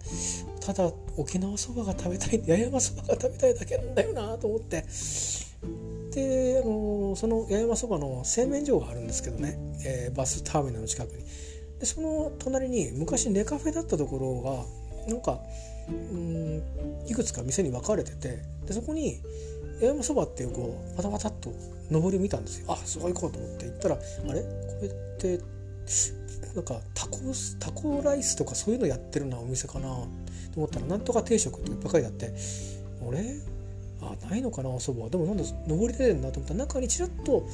[0.62, 4.86] ただ沖縄そばが食べたい八重山そばが食べたいだけなんだよなと思って。
[6.12, 11.26] であのその八重山そばの製麺所があるんですけどね、えー、バスターミナルの近くに。
[11.80, 14.42] でその隣に昔ネカフェだったところ
[15.08, 15.40] がなんか
[15.90, 16.62] うん
[17.08, 19.22] いくつか店に分かれててでそこに
[19.80, 21.52] 八重山そばっていうこうパタパタっと
[21.90, 22.66] 上り見たんですよ。
[22.70, 24.42] あそこ行こうと思って行ったらあれ？
[24.42, 24.48] こ
[24.82, 25.40] れって
[26.56, 27.20] なんかタコ
[27.60, 30.08] タコライスとかそういうのやってるなお店かなと
[30.58, 32.34] 思ったらなんとか定食っていっぱい書いてあって
[33.08, 33.24] あれ？
[34.02, 37.48] あないのかなおそばでもなんだ上り出てんなと思ったら中にちらっと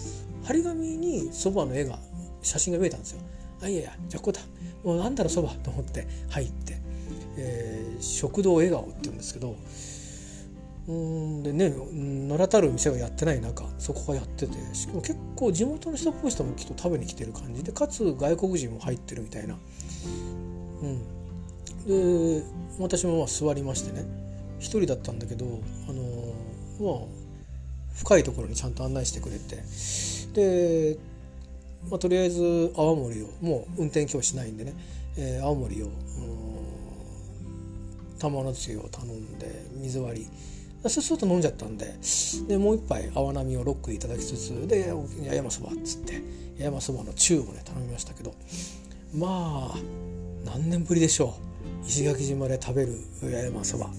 [0.44, 2.00] 張り紙にそばの絵が
[2.42, 3.20] 写真が見えたんですよ。
[3.64, 4.42] あいやいやじゃあここだ
[4.84, 6.78] もうなんだろうそばと思って入って、
[7.38, 9.56] えー、食堂笑顔って言うんですけど
[10.88, 11.74] うんでね
[12.30, 19.56] 名だたる店がやってない中そこがやっててしかも結構地元の人っぽい人もきっと食べに来てる感じでかつ外国人も入ってるみたいな。
[20.82, 21.00] うん、
[21.88, 22.44] で
[22.80, 24.04] 私もまあ座りましてね
[24.60, 25.46] 一人だったんだけど
[25.88, 26.04] あの
[26.82, 27.08] まあ
[27.96, 29.64] 深いところにちゃんと案内してくれて
[30.34, 30.98] で、
[31.90, 34.74] まあ、とりあえず泡盛をもう運転今日しないんでね、
[35.18, 35.90] えー、青森を
[38.20, 40.28] 玉のつゆを頼んで水割り。
[40.90, 41.96] そうすると飲んじゃったんで
[42.50, 46.20] でもう一杯泡波をロックいただきつつで八重山そばっつって八
[46.58, 48.34] 重山そばの中をね頼みましたけど。
[49.16, 49.78] まあ
[50.44, 51.38] 何年ぶりでしょ
[51.84, 51.88] う。
[51.88, 53.90] 石垣島で食べる八重山そば。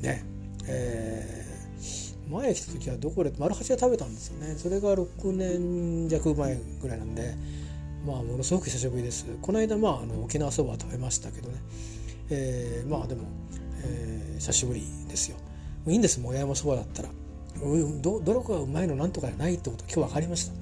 [0.00, 0.24] ね。
[0.66, 1.43] えー、
[2.28, 4.54] 前来た時はどこで丸八で食べたんですよね。
[4.56, 7.34] それが6年弱前ぐらいなんで
[8.06, 9.26] まあものすごく久しぶりです。
[9.42, 11.56] この間まああの沖縄そば食べましたけどね、
[12.30, 13.22] えー、まあでも、
[13.84, 15.36] えー、久しぶりですよ。
[15.86, 16.20] いいんです。
[16.20, 17.08] もう八重山そばだったら。
[18.02, 20.52] どどれがうまいのなんとかじゃないってこと今日分かりました。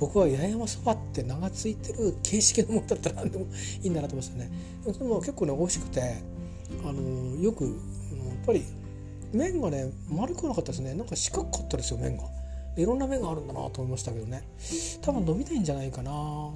[0.00, 3.46] 僕は八重山そばって名が付いてる形式のものだったら何でも
[3.82, 4.50] いいんだなと思いましたね。
[4.98, 6.22] でも結構ね美味しくて
[6.84, 7.74] あのよくやっ
[8.46, 8.62] ぱり
[9.32, 10.94] 麺がね丸くなかったですね。
[10.94, 12.24] なんか四角かったですよ麺が。
[12.76, 14.42] いろんな麺があるんだなと思いましたけどね。
[15.02, 16.10] 多分伸びないんじゃないかな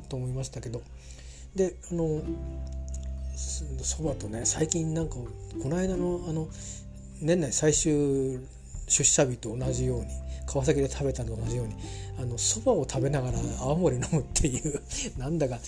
[0.08, 0.82] と思いましたけど。
[1.54, 2.22] であの
[3.82, 6.48] そばとね最近なんかこの間のあの
[7.20, 8.40] 年内最終
[8.88, 10.06] 出社日と同じように
[10.46, 11.74] 川崎で食べたのと同じように
[12.18, 14.82] あの蕎麦を食べながら青森飲むっていう
[15.18, 15.58] なんだか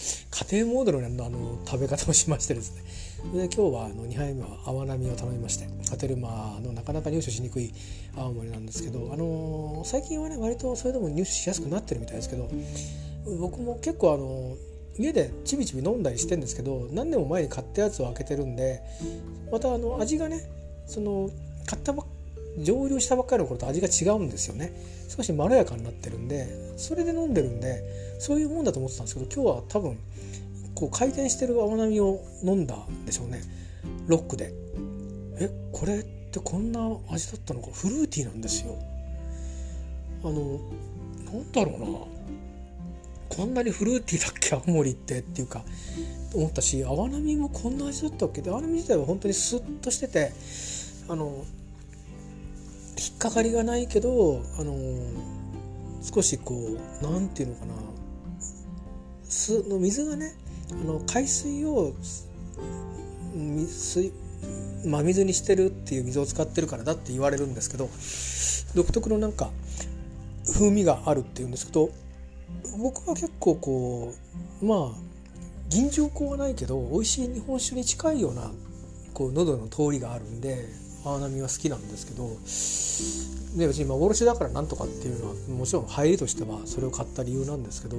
[0.51, 2.83] 家庭モードのあの食べ方をしましてですね。
[3.33, 7.73] で今日はあの2杯目は泡波を頼みましてカテルマのなかなか入手しにくい
[8.17, 12.49] 青森なんですけど、あの最近はね割とそれでも入手しやすくなってるみたいですけど
[13.41, 14.57] 僕も結構あの
[14.99, 18.83] 家でちびちび飲んだりしてんですけど何年も前に買ったやつを開けてるんで
[19.51, 20.49] またあの味がね
[20.87, 21.31] その
[21.67, 22.05] 買ったば
[22.59, 24.73] 蒸留したばっかりの頃と味が違うんですよね。
[25.09, 27.83] 少しまろやかになってるんでそれで飲んでるんで
[28.19, 29.99] そういうもんだと思ってたんですけど今日は多分
[30.75, 33.43] こう回転してる泡波を飲んだんでしょうね。
[34.07, 34.53] ロックで。
[35.39, 37.69] えこれってこんな味だったのか。
[37.73, 38.77] フルーティーなんですよ。
[40.25, 40.59] あの
[41.33, 42.15] なんだろうな。
[43.29, 45.65] こんなにフルーティーだっけ青森ってっていうか
[46.35, 48.43] 思ったし泡波もこんな味だったっけ。
[48.43, 50.33] で泡波自体は本当にスッとしてて
[51.09, 51.45] あの
[52.99, 54.77] 引っかかりがないけどあの
[56.03, 57.75] 少しこう何て言うのかな。
[59.69, 60.33] の水がね
[60.73, 61.93] あの海水を
[63.35, 64.13] 水
[64.85, 67.89] 真水にしてるっていう水を使ってるからだって言われるんですけど
[68.75, 69.51] 独特のなんか
[70.53, 71.91] 風味があるっていうんですけど
[72.79, 74.15] 僕は結構こ
[74.63, 75.15] うまあ
[75.69, 78.51] 銀条香はないけど美味しい日本酒に近いような
[79.15, 80.69] こう喉の通りがあるんで
[81.05, 82.29] 泡波は好きなんですけど
[83.59, 87.97] で別に幻だからなんとかっていうのはもちろん入りとしてはそれを買った理由なんですけど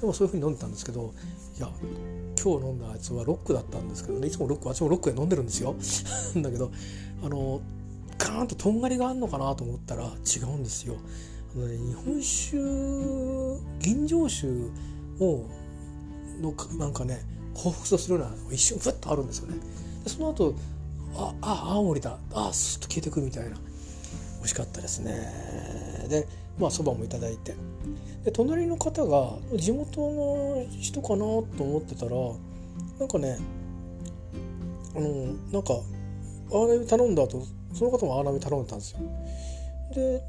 [0.00, 1.12] でもそういうふうに飲んでたんですけど
[1.58, 1.68] いや
[2.42, 5.74] 今日飲んだやつはロックだったんですけどねいつもロック私もロックで飲んでるんですよ
[6.36, 6.70] だけど
[7.22, 7.60] あの
[8.18, 10.96] ガーンととんがりがあるのかなと思ったら違うんですよ。
[11.54, 12.56] あのね、日本酒
[13.80, 14.48] 吟醸酒
[15.22, 15.44] を
[16.40, 17.20] のなんかね
[17.54, 19.56] 彷彿とするような一瞬ふっとあるんですよね。
[20.04, 20.54] でその後
[21.14, 23.56] ああ青森だあスッと消えてくみたいな美
[24.42, 26.06] 味しかったですね。
[26.08, 26.26] で
[26.58, 27.54] まあそばもいただいて
[28.24, 32.10] で隣の方が地元の人かなと思ってたら
[32.98, 33.38] なんかね
[34.94, 35.08] あの
[35.52, 35.74] なんか
[36.50, 37.42] アーナビ頼んだ後
[37.74, 38.98] その方もアーナビ頼んでたんですよ。
[39.94, 40.22] で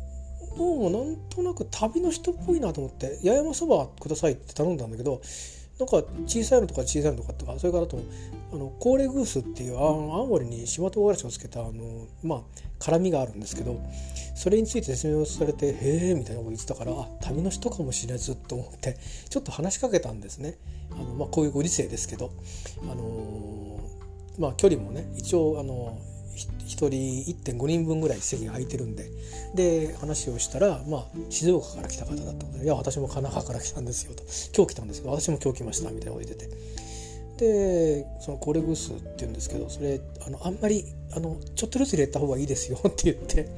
[0.58, 5.22] どうもなんとなく旅の人っぽいなと思って「八重山そばください」って頼んだんだけど
[5.80, 8.00] なんか小さいのとか小さいのとかとかそれからあと
[8.52, 12.42] あのコーレグースっていう青森に島唐辛子をつけたあのまあ
[12.80, 13.82] 辛みがあるんですけど
[14.36, 18.98] それについて説明をされて「へえ」みたいなこと言ってたからあ旅の人かもしれずと思って
[19.30, 20.58] ちょっと話しかけたんですね。
[20.92, 22.32] あのまあ、こういうご時世ですけど、
[22.84, 23.80] あの
[24.40, 26.00] まあ、距離もね一応あの
[26.36, 26.90] 1人
[27.34, 29.12] 1.5人分ぐらい席が空いてるんで
[29.56, 34.24] で話をしたら、まあ、静岡から来た方だったので「いや私も神奈川から来たんですよ」と
[34.56, 36.87] 「今日来たんですけど私も今日来ました」みたいなこと言ってて。
[37.38, 43.50] でそのコレグスって言うんですけどそれあのあんまりあのちょっとずつ入れた方がいいですよって言って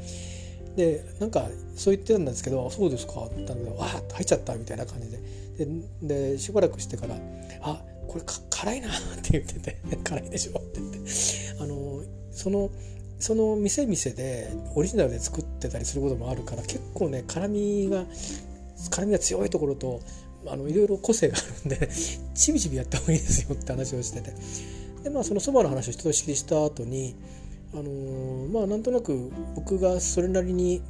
[0.76, 5.20] でなんかそう言ってたんですけど「そうですか」って言ったんだけど「わーっと入っちゃった」みたいな感じで。
[6.02, 7.18] でしばらくしてから
[7.60, 11.00] 「あこれ辛いな」って言ってて「辛いでしょ」って言って。
[11.60, 12.70] あのその
[13.20, 18.06] その店々でオリジナルで作ってたりすることもあるから結構ね辛みが
[18.90, 20.00] 辛みが強いところと
[20.46, 21.90] あのいろいろ個性があるんで
[22.34, 24.34] ちびちびやった方がいいですよって話をしてて
[25.04, 27.16] でまあそのそばの話をひとしきりした後に
[27.74, 30.82] あのー、まあなんとなく僕がそれなりに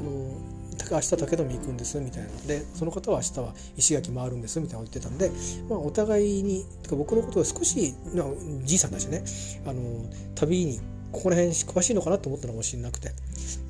[0.00, 5.30] あのー、明日武富行くんですみたいなでその方は明日は石垣回るんですみたいなこと言ってたんで、
[5.68, 8.26] まあ、お互いにか僕のことを少し、まあ、
[8.64, 9.22] じいさんだしね、
[9.66, 10.80] あのー、旅に
[11.12, 13.12] ここら辺詳しいのかなと思ったのかもしれなくて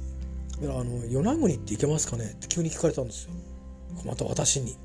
[0.63, 3.31] 「あの与那国って行けますかね?」って急に聞かれたんですよ
[4.05, 4.77] また私に。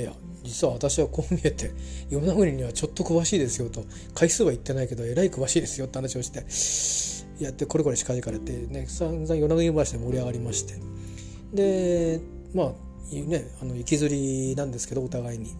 [0.00, 1.72] いや実は私はこう見えて
[2.10, 10.74] 与那国にはちょっと詳しいですよと回数は言ってないけどえらい詳しいですよって話をしてやってこれこれ近々れてね散々与那国話で盛り上がりまして。
[11.52, 12.20] で
[12.54, 12.72] まあ
[13.12, 15.54] ねあの行きずりなんですけどお互いに。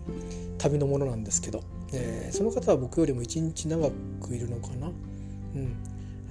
[0.59, 4.89] 旅のものなんですけど、えー、その方は僕よりも1日長くいるのかな。
[4.89, 5.77] うん。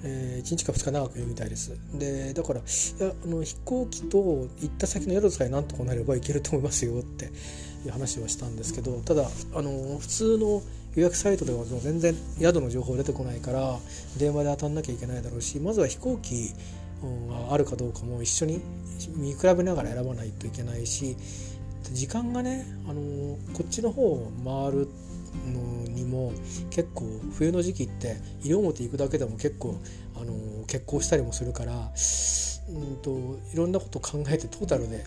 [0.08, 1.76] えー、1日か2日長くいるみたいです。
[1.94, 4.18] でだからいやあの飛行機と
[4.60, 7.28] 行った先の宿さえなんとかなれば行けると思いますよってい
[7.88, 10.62] う話はしたんですけどただあの普通の
[10.94, 13.78] 予約サイトでは全然宿の情報出てこないから
[14.18, 16.54] 電話で当たんなきゃいけないだろうしまずは飛行機
[17.28, 18.62] があるかどうかも一緒に
[19.14, 21.16] 見比べながら選ばないといけないし
[21.92, 23.02] 時間がねあの
[23.52, 24.88] こっちの方を回る
[25.46, 26.32] のにも
[26.70, 29.80] 結構冬の時期って西表行くだけでも結構
[30.14, 31.90] あの結婚したりもするから
[32.68, 35.04] うんといろんなこと考えてトータルで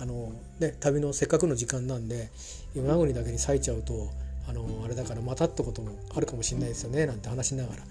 [0.00, 2.30] あの、ね、旅のせっかくの時間なんで
[2.74, 4.10] 与那国だけに咲いちゃうと
[4.48, 7.82] あのあれだからまたってこともあるかもしれないですよねなんて話しながら。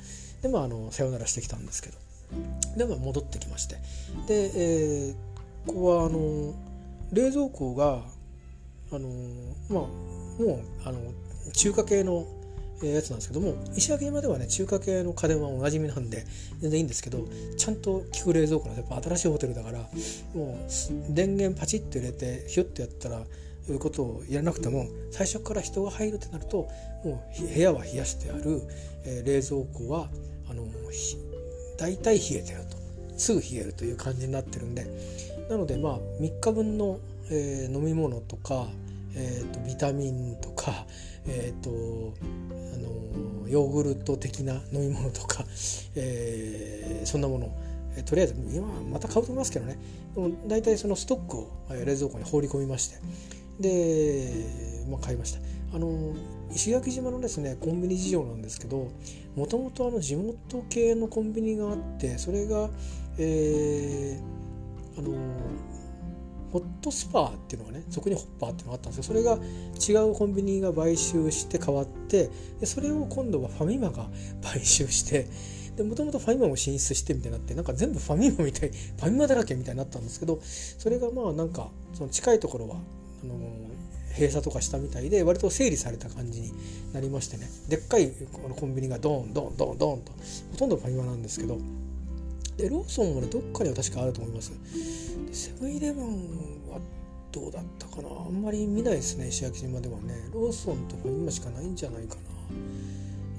[0.41, 1.97] でもあのさよならしてきたんですけど。
[2.77, 3.75] でも戻ってきまして。
[4.27, 5.15] で、えー、
[5.67, 6.53] ここはあの
[7.13, 8.01] 冷蔵庫が
[8.91, 9.09] あの
[9.69, 10.99] まあもうあの
[11.53, 12.27] 中華系の
[12.81, 16.25] やつなんですけども石垣島ではね中華系の家電はおなじみなんで
[16.59, 17.27] 全然いいんですけど
[17.57, 19.79] ちゃんと効く冷蔵庫なんでやっぱ新しいホテルだから
[20.33, 23.23] もう電源パチッと入れてヒュッとやったら
[23.69, 26.67] いうことをやらなくても最初から人が入るってなると
[27.05, 28.63] もう部屋は冷やしてある、
[29.05, 30.09] えー、冷蔵庫は
[30.49, 30.65] あの
[31.77, 32.81] 大体冷えてると。
[33.17, 34.87] すぐ冷えるという感じになってるんで。
[35.49, 36.99] なのでまあ3日分の、
[37.29, 38.67] えー、飲み物とか、
[39.15, 40.87] えーと、ビタミンとか、
[41.27, 42.13] えーと、
[42.73, 45.45] あのヨーグルト的な飲み物とか、
[45.95, 47.55] えー、そんなもの。
[47.97, 49.77] えとりあえず今また買うと思いますけどね。
[50.15, 52.95] でも大体そのストックを冷蔵庫に放り込みまして。
[53.59, 54.45] で、
[54.89, 55.39] まあ、買いました。
[55.73, 56.13] あの
[56.53, 58.91] 石垣島のですねコンビニ事情なんですけど
[59.35, 62.69] もともと地元系のコンビニがあってそれが、
[63.17, 65.15] えー、あの
[66.51, 72.29] ホットスパーっていうのがねそこにホッパーっていうのがあったんですけどそれが違うコンビニが買収して変わって
[72.59, 74.07] でそれを今度はファミマが
[74.43, 75.27] 買収して
[75.83, 82.75] もともとファミマも進出してみたいになってなんか全部ファミマみたいファミマだらけみたいになったんですけどそれがまあなんかその近いところは
[83.23, 83.35] あの
[84.13, 86.51] 閉鎖とかしたみたいで割と整理された感じに
[86.93, 87.49] なりましてね。
[87.69, 90.11] でっかいこのコンビニがドーンドーンドーンドンと
[90.51, 91.57] ほとんどファミマなんですけど。
[92.57, 94.51] でローソンもねどっかには確かあると思います。
[95.31, 96.05] セブンイレブン
[96.69, 96.79] は
[97.31, 98.09] どうだったかな？
[98.09, 100.15] あんまり見ないですね石垣島ではね。
[100.33, 102.21] ローソンとファミマしかないんじゃないかな。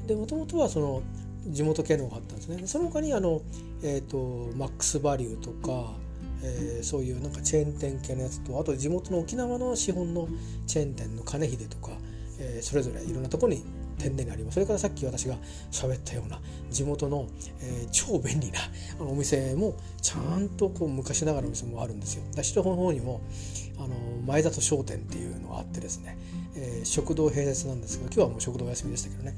[0.07, 1.03] でもともとはその
[1.47, 2.67] 地元系のがあったんですね。
[2.67, 3.43] その他にあの、
[3.83, 5.93] えーと、マックスバリューとか、
[6.43, 10.29] えー、そういうなんかチェーン店系のやつとあと地元の沖縄の資本の
[10.67, 11.91] チェーン店の金秀とか、
[12.39, 13.65] えー、それぞれいろんなとこに
[13.99, 15.37] 店でありますそれからさっき私が
[15.71, 16.41] 喋ったような
[16.71, 17.27] 地元の、
[17.61, 18.61] えー、超便利な
[19.01, 22.23] あのお店もちゃんとこう昔ながらのお店もあるんですよ。
[22.43, 23.21] 白の方にも
[23.79, 23.95] あの
[24.27, 26.17] 前里商店っていうのがあってですね、
[26.57, 29.35] えー、食堂併設なんですけど今日はもう食堂お休みでしたけどね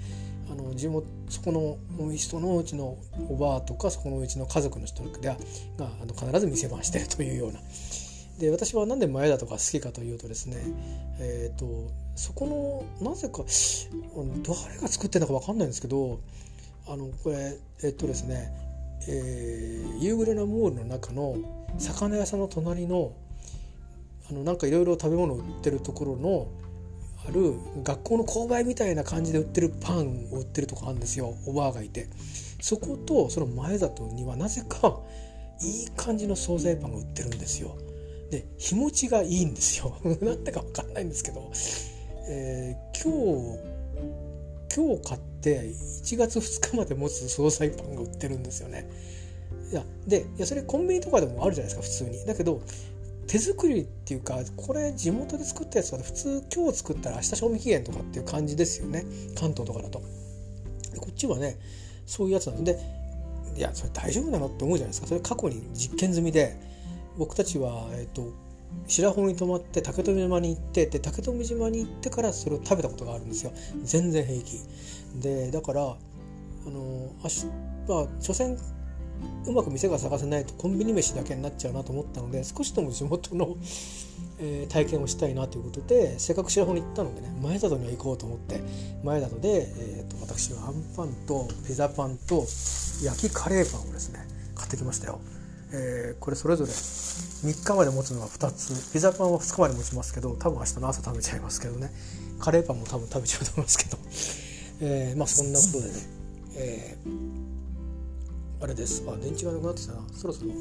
[0.50, 1.52] あの地元そこ
[1.98, 2.98] の人のうちの
[3.28, 5.36] おばあとかそこのうちの家族の人でが
[5.78, 7.60] あの必ず店番してるというような
[8.38, 10.56] で私は何で前田とか好きかというとですね
[11.20, 16.20] えっ、ー、とそこのなぜか誰が作ってるのか分かんないんですけど
[16.88, 18.52] あのこれえっ、とですね、
[19.08, 21.36] えー、夕暮れなモールの中の
[21.78, 23.12] 魚屋さんの隣の
[24.30, 26.48] あのなんかいろいろ食べ物売ってるところの
[27.26, 31.34] ある学校の購買みたいな感じで売ってるパンを売ってるとこあるんですよ。
[31.46, 32.08] おばあがいて。
[32.60, 34.98] そことその前里にはなぜか
[35.60, 37.76] いい感じの惣菜パンが売ってるんですよ。
[38.34, 39.96] で日持ちがいいんですよ。
[40.20, 41.52] なんでか分かんないんですけど、
[42.28, 43.12] えー、今
[44.74, 48.90] 日今日買って1月2日まで持つ惣菜パンが売ってるんですよね。
[49.70, 52.26] いやでいやそれコンビニとかでもあるじゃないですか普通に。
[52.26, 52.60] だけど
[53.28, 59.04] 手作りっていうかこれ地元で作ったやつは普通今日作ったら明日賞味期限とかっていう感じですよね。
[59.36, 60.02] 関東とかだと。
[60.92, 61.56] でこっちはね
[62.04, 62.80] そういうやつなんで
[63.56, 65.06] いやそれ大丈夫なのって思うじゃないですか。
[65.06, 66.73] それ過去に実験済みで
[67.18, 68.32] 僕たちは、えっと、
[68.86, 73.52] 白穂に泊まって竹富島に行ってで竹富島に行ってからそれを食べたことがあるんですよ
[73.82, 74.60] 全然平気
[75.20, 77.46] でだからあの明日
[77.90, 78.58] は所詮
[79.46, 83.56] うまく店が探せないとコンビニ飯だけになっちゃうなと思ったので少しでも地元の、
[84.38, 88.60] えー、体験をしたいなということでせっかく白穂に行ったのでね前里には行こうと思って
[89.04, 92.44] 前里で、えーと、と私はあんパンとピザパンと
[93.02, 95.20] 焼きカレーパンをですね買ってきましたよ。
[95.76, 101.90] えー、これそれぞれ3日まで持つのが2つピザパンは2日まで持ちますけど多分明日の朝食べちゃいますけどね。
[102.38, 103.98] カレーパンも多分食べちゃうと思いますけど、
[104.80, 105.94] えー、まあそんなことでね、
[106.56, 109.04] えー、あれです。
[109.08, 110.00] あ電池がなくなってきたな。
[110.12, 110.54] そろそろ、え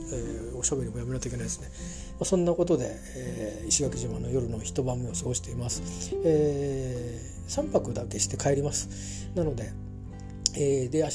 [0.53, 1.67] ー、おしゃべりもやめないといけないですね、
[2.13, 2.85] まあ、そんなことで、
[3.15, 9.29] えー、石垣島の夜の一晩目を過ごしています、えー、3泊だけして帰ります。
[9.35, 9.71] なので
[10.55, 11.09] えー、で大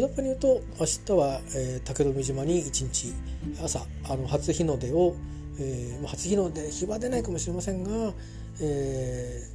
[0.00, 3.14] 雑把に言うと明日は、えー、竹富島に一日
[3.62, 5.14] 朝あの初日の出を、
[5.58, 8.12] えー、初日の出日は出ないかもしれませんが、
[8.60, 9.48] え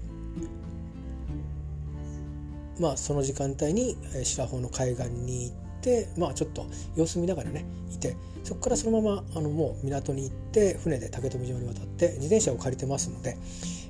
[2.77, 6.65] ー、まあその時間帯に白穂の海岸に行ってまあちょっと
[6.95, 13.37] 様子見ながらねいてそこからそのままあのもう港に行って船で竹富島に渡って自転車を借りてますので、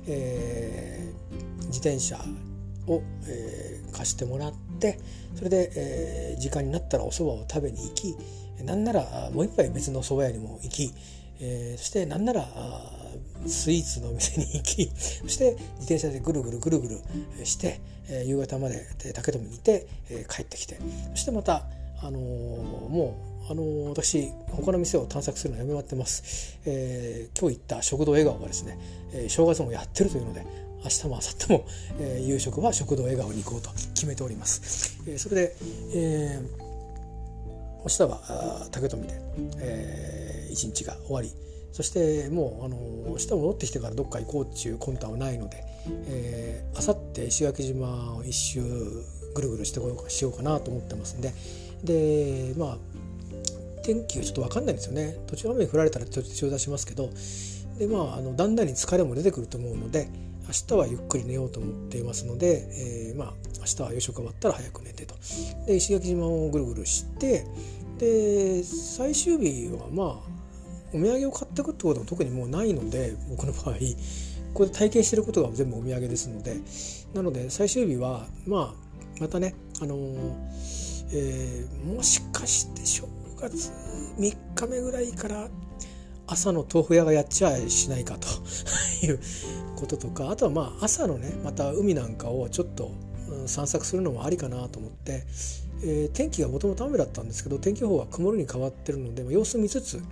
[0.06, 2.18] えー、自転車
[2.86, 4.98] を、えー、貸してもらって
[5.34, 8.16] それで、えー、時間になったらお蕎麦を食べに行き
[8.64, 10.94] なんならもう一杯別の蕎麦屋にも行き、
[11.40, 12.46] えー、そしてなんなら
[13.46, 17.00] スイーツのお店に行き そして自転車でぐるぐるぐるぐる
[17.44, 20.78] して、えー、夕方まで竹富にいて、えー、帰ってきて
[21.10, 21.64] そしてまた、
[22.00, 22.22] あのー、
[22.88, 23.14] も
[23.48, 28.78] う、あのー、私他の店を探索するのやめまってます、えー、今日行った食堂笑顔がですね、
[29.12, 30.44] えー、正月もやってるというので
[30.84, 31.64] 明日も明後日も、
[32.00, 34.98] えー、夕食は食堂笑顔に行こうと決めております。
[35.06, 35.56] えー、それで、
[35.94, 36.58] えー、
[37.80, 39.20] 明日は竹富で、
[39.58, 41.32] えー、一日が終わり。
[41.72, 42.76] そしてもうあの
[43.10, 45.64] 明日戻ってきてからどっか行こうっていう魂胆はないので、
[46.06, 48.60] えー、明後日石垣島を一周
[49.34, 51.32] ぐるぐるしてこようかしようかなと思ってますんで。
[51.84, 52.78] でまあ
[53.82, 55.18] 天気がちょっと分かんないんですよね。
[55.26, 57.10] 途中雨降られたら途中出しますけど。
[57.78, 60.08] でまああのだんだんに疲れも出てくると思うので
[60.48, 62.66] 明日はゆっくり寝ようと思っていますので、
[63.10, 65.14] えー、まあ明日は夕食終わったら早く寝てと。
[65.66, 67.46] で石垣島をぐるぐるして
[67.98, 70.38] で最終日はまあ
[70.94, 73.80] お土産を買っていくってことも特にもうないので僕の場合こ
[74.54, 76.56] こで体験してることが全部お土産ですので
[77.12, 80.34] なので最終日はまあまたねあのー、
[81.12, 83.06] えー、もしかして正
[83.38, 83.70] 月
[84.18, 85.48] 3日目ぐらいから
[86.28, 88.28] 朝の豆腐屋がやっちゃいしないかと。
[89.06, 89.18] いう
[89.76, 90.30] こととか。
[90.30, 92.90] あとはまあ朝のねまた海なんかをちょっと、
[93.46, 95.24] 散策するのもありかなと思って、
[95.82, 100.02] えー、天気がもともと雨だったんですけど天気予報は曇りに変わってるので、ま、様子見つつ、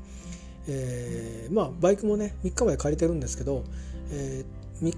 [0.68, 3.64] えー、まあバイクもね3日まで借りてるんですけど、
[4.10, 4.96] えー、3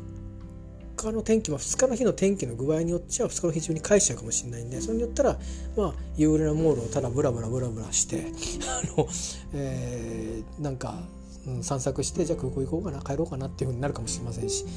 [1.10, 5.38] 日の天気は2日の日の天気の具合によっちゃ2日の日中に返しちゃうかもしれないんでそれによったら
[5.76, 8.26] まあ夕暮れのモールをただブラブラブラブラして
[8.66, 9.08] あの、
[9.54, 11.02] えー、なんか、
[11.46, 14.70] うん、散策してじゃあ空港行こうかな帰ろうかなっていうふうになるかもしれませんし、ま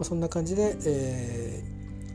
[0.00, 1.64] あ、そんな感じで、え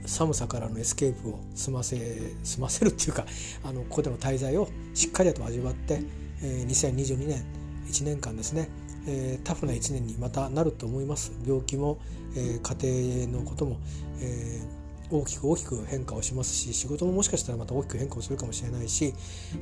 [0.04, 1.98] ー、寒さからのエスケープを済ませ
[2.44, 3.26] 済ませるっていうか
[3.64, 6.02] あのここでの滞在をしっかりと味わって、
[6.42, 7.44] えー、2022年
[7.88, 8.70] 1年間ですね
[9.08, 11.32] えー、タフな1年にまたなると思います。
[11.46, 12.00] 病気も、
[12.36, 13.78] えー、家庭のことも、
[14.22, 19.14] えー、大きく大きく変化をしますし仕事ももしかしたらまた大きく変化をするかもしれないし、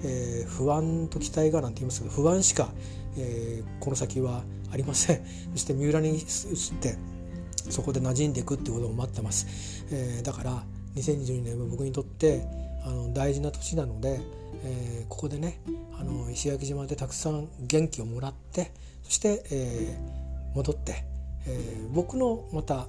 [0.03, 2.69] えー、不安と期待がなんて言いますけど不安しか、
[3.17, 5.21] えー、この先はありません。
[5.53, 6.23] そして三浦に移っ
[6.81, 6.97] て
[7.69, 10.63] そこで馴染んでいくっていうことも待ってます、えー、だから
[10.95, 12.45] 2022年は僕にとって
[12.85, 14.21] あの大事な年なので、
[14.63, 15.59] えー、ここでね
[15.99, 18.71] あの石垣島でたくさん元気をもらって
[19.03, 21.05] そして、えー、戻って、
[21.47, 22.87] えー、僕のまた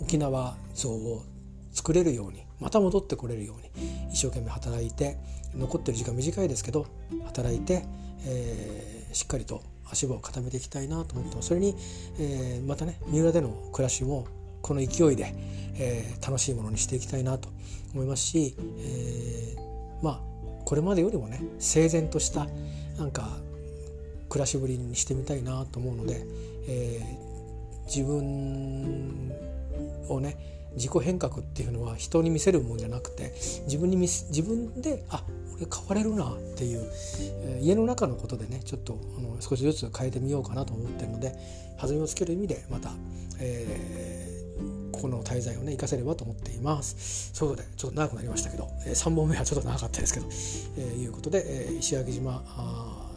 [0.00, 1.22] 沖縄像を
[1.72, 5.18] 作れるようにまた戻ってこれるように一生懸命働いて
[5.56, 6.86] 残ってる時間短いですけど
[7.24, 7.84] 働いて、
[8.26, 11.48] えー、しっかりと足場を固めていきたいなと思ってます。
[11.48, 11.74] それに、
[12.18, 14.26] えー、またね三浦での暮らしも
[14.62, 15.34] この勢いで、
[15.74, 17.48] えー、楽しいものにしていきたいなと
[17.94, 20.20] 思いますし、えー、まあ
[20.64, 22.46] これまでよりもね整然とした
[22.98, 23.38] なんか
[24.28, 26.24] 暮らしぶりにしてみたいなと思うので、
[26.68, 27.29] えー、
[27.94, 29.32] 自分
[30.08, 30.36] をね
[30.74, 33.32] 自己変革っていうのは人に見せるもんじゃなくて
[33.64, 35.24] 自分に自分であ
[35.56, 36.88] 俺変われるなっていう、
[37.44, 41.34] えー、家の中のことでねちょっとあの少しずつ変えてみようかなと思ってるので
[41.80, 42.92] 弾みをつける意味でまた、
[43.40, 47.30] えー、ここの滞在をね生かせればと思っています。
[47.34, 50.26] そういうことでちょっと長くなりましたけど、えー、3本目はちょっと長かったですけど、
[50.78, 52.42] えー、いうことで、えー、石垣島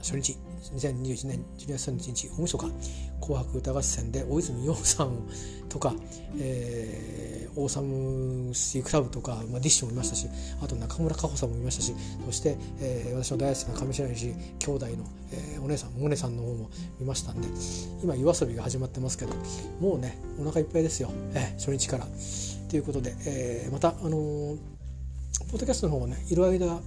[0.03, 0.37] 初日
[0.75, 2.71] 2021年12月31日大晦日
[3.21, 5.11] 「紅白歌合戦」で大泉洋さん
[5.69, 5.95] とか、
[6.37, 10.27] えー、オーサムシークラブとか、まあ、ディッシュもいましたし
[10.61, 11.95] あと中村佳穂さんもいましたし
[12.25, 14.93] そして、えー、私の大好きな上白石兄弟の、
[15.31, 17.47] えー、お姉さんモネさんの方も見ましたんで
[18.03, 19.33] 今夜遊びが始まってますけど
[19.79, 22.07] もうねお腹いっぱいですよ、えー、初日から。
[22.69, 24.57] ということで、えー、またあのー、
[25.51, 26.81] ポッドキャストの方もねいる間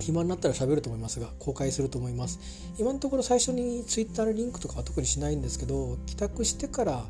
[0.00, 2.40] 暇になったら喋ると思いますが公開すると思います
[2.78, 7.04] 今のところ最初にツイッターのリンクとかは特にしないんですけど帰宅してから、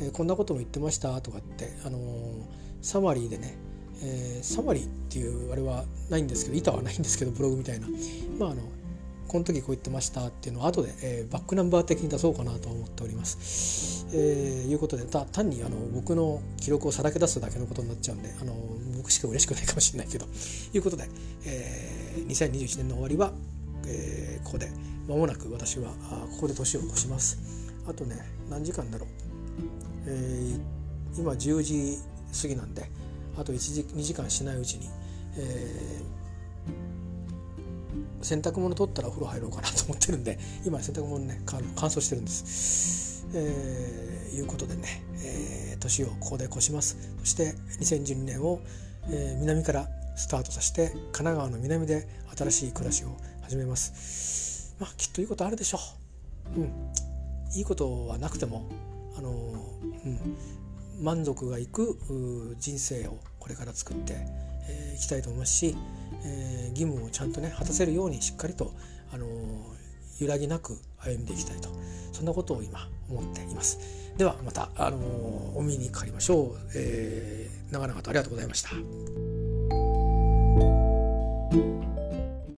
[0.00, 2.00] えー、こんなことも言ってましたとかってあのー、
[2.82, 3.56] サマリーでね、
[4.02, 7.88] えー、サマリーっていうあれはないんですけど板はないんですけどブログみたいな
[8.38, 8.62] まああの
[9.28, 14.06] この時こう言ってましたっていうのを後で、えー、バックナンバー的に出そうかなと思っております。
[14.10, 18.54] えー、いうことで単にあの僕の記録をさらけ出すだけのことになっちゃうんであの
[19.10, 20.26] しか嬉しくないかもしれないけど
[20.72, 21.08] いうことで、
[21.46, 23.32] えー、2021年の終わりは、
[23.86, 24.70] えー、ここで
[25.08, 27.38] 間もなく私はあここで年を越します。
[27.86, 28.16] あとね
[28.50, 29.08] 何時間だろう、
[30.06, 31.98] えー、今10時
[32.42, 32.90] 過ぎなんで
[33.38, 34.88] あと1時2時間しないうちに、
[35.36, 36.18] えー
[38.22, 43.26] 洗濯物取ったらお風呂入ろうかなと思ってるんで今洗濯物ね乾燥してるんです。
[43.34, 48.60] えー、いうことでね、えー、年をここで越しますそして2012年を、
[49.10, 53.08] えー、南からスタートさせて神奈川の南で新しい暮らしを
[53.42, 54.76] 始めます。
[54.80, 55.78] まあきっといいことあるでしょ
[56.56, 56.72] う、うん、
[57.56, 58.68] いいことはなくても
[59.16, 61.98] あの、うん、満足がいく
[62.58, 64.16] 人生をこれから作ってい、
[64.68, 65.76] えー、きたいと思いますし
[66.24, 68.72] えー、義務をちゃんとね果たせるようにしっかりと、
[69.12, 69.28] あのー、
[70.20, 71.68] 揺らぎなく歩んでいきたいと。
[72.12, 73.78] そんなことを今思っています。
[74.16, 78.70] ではまた、あのー、お見にかかりましょう、えー、長々とありがとうございました。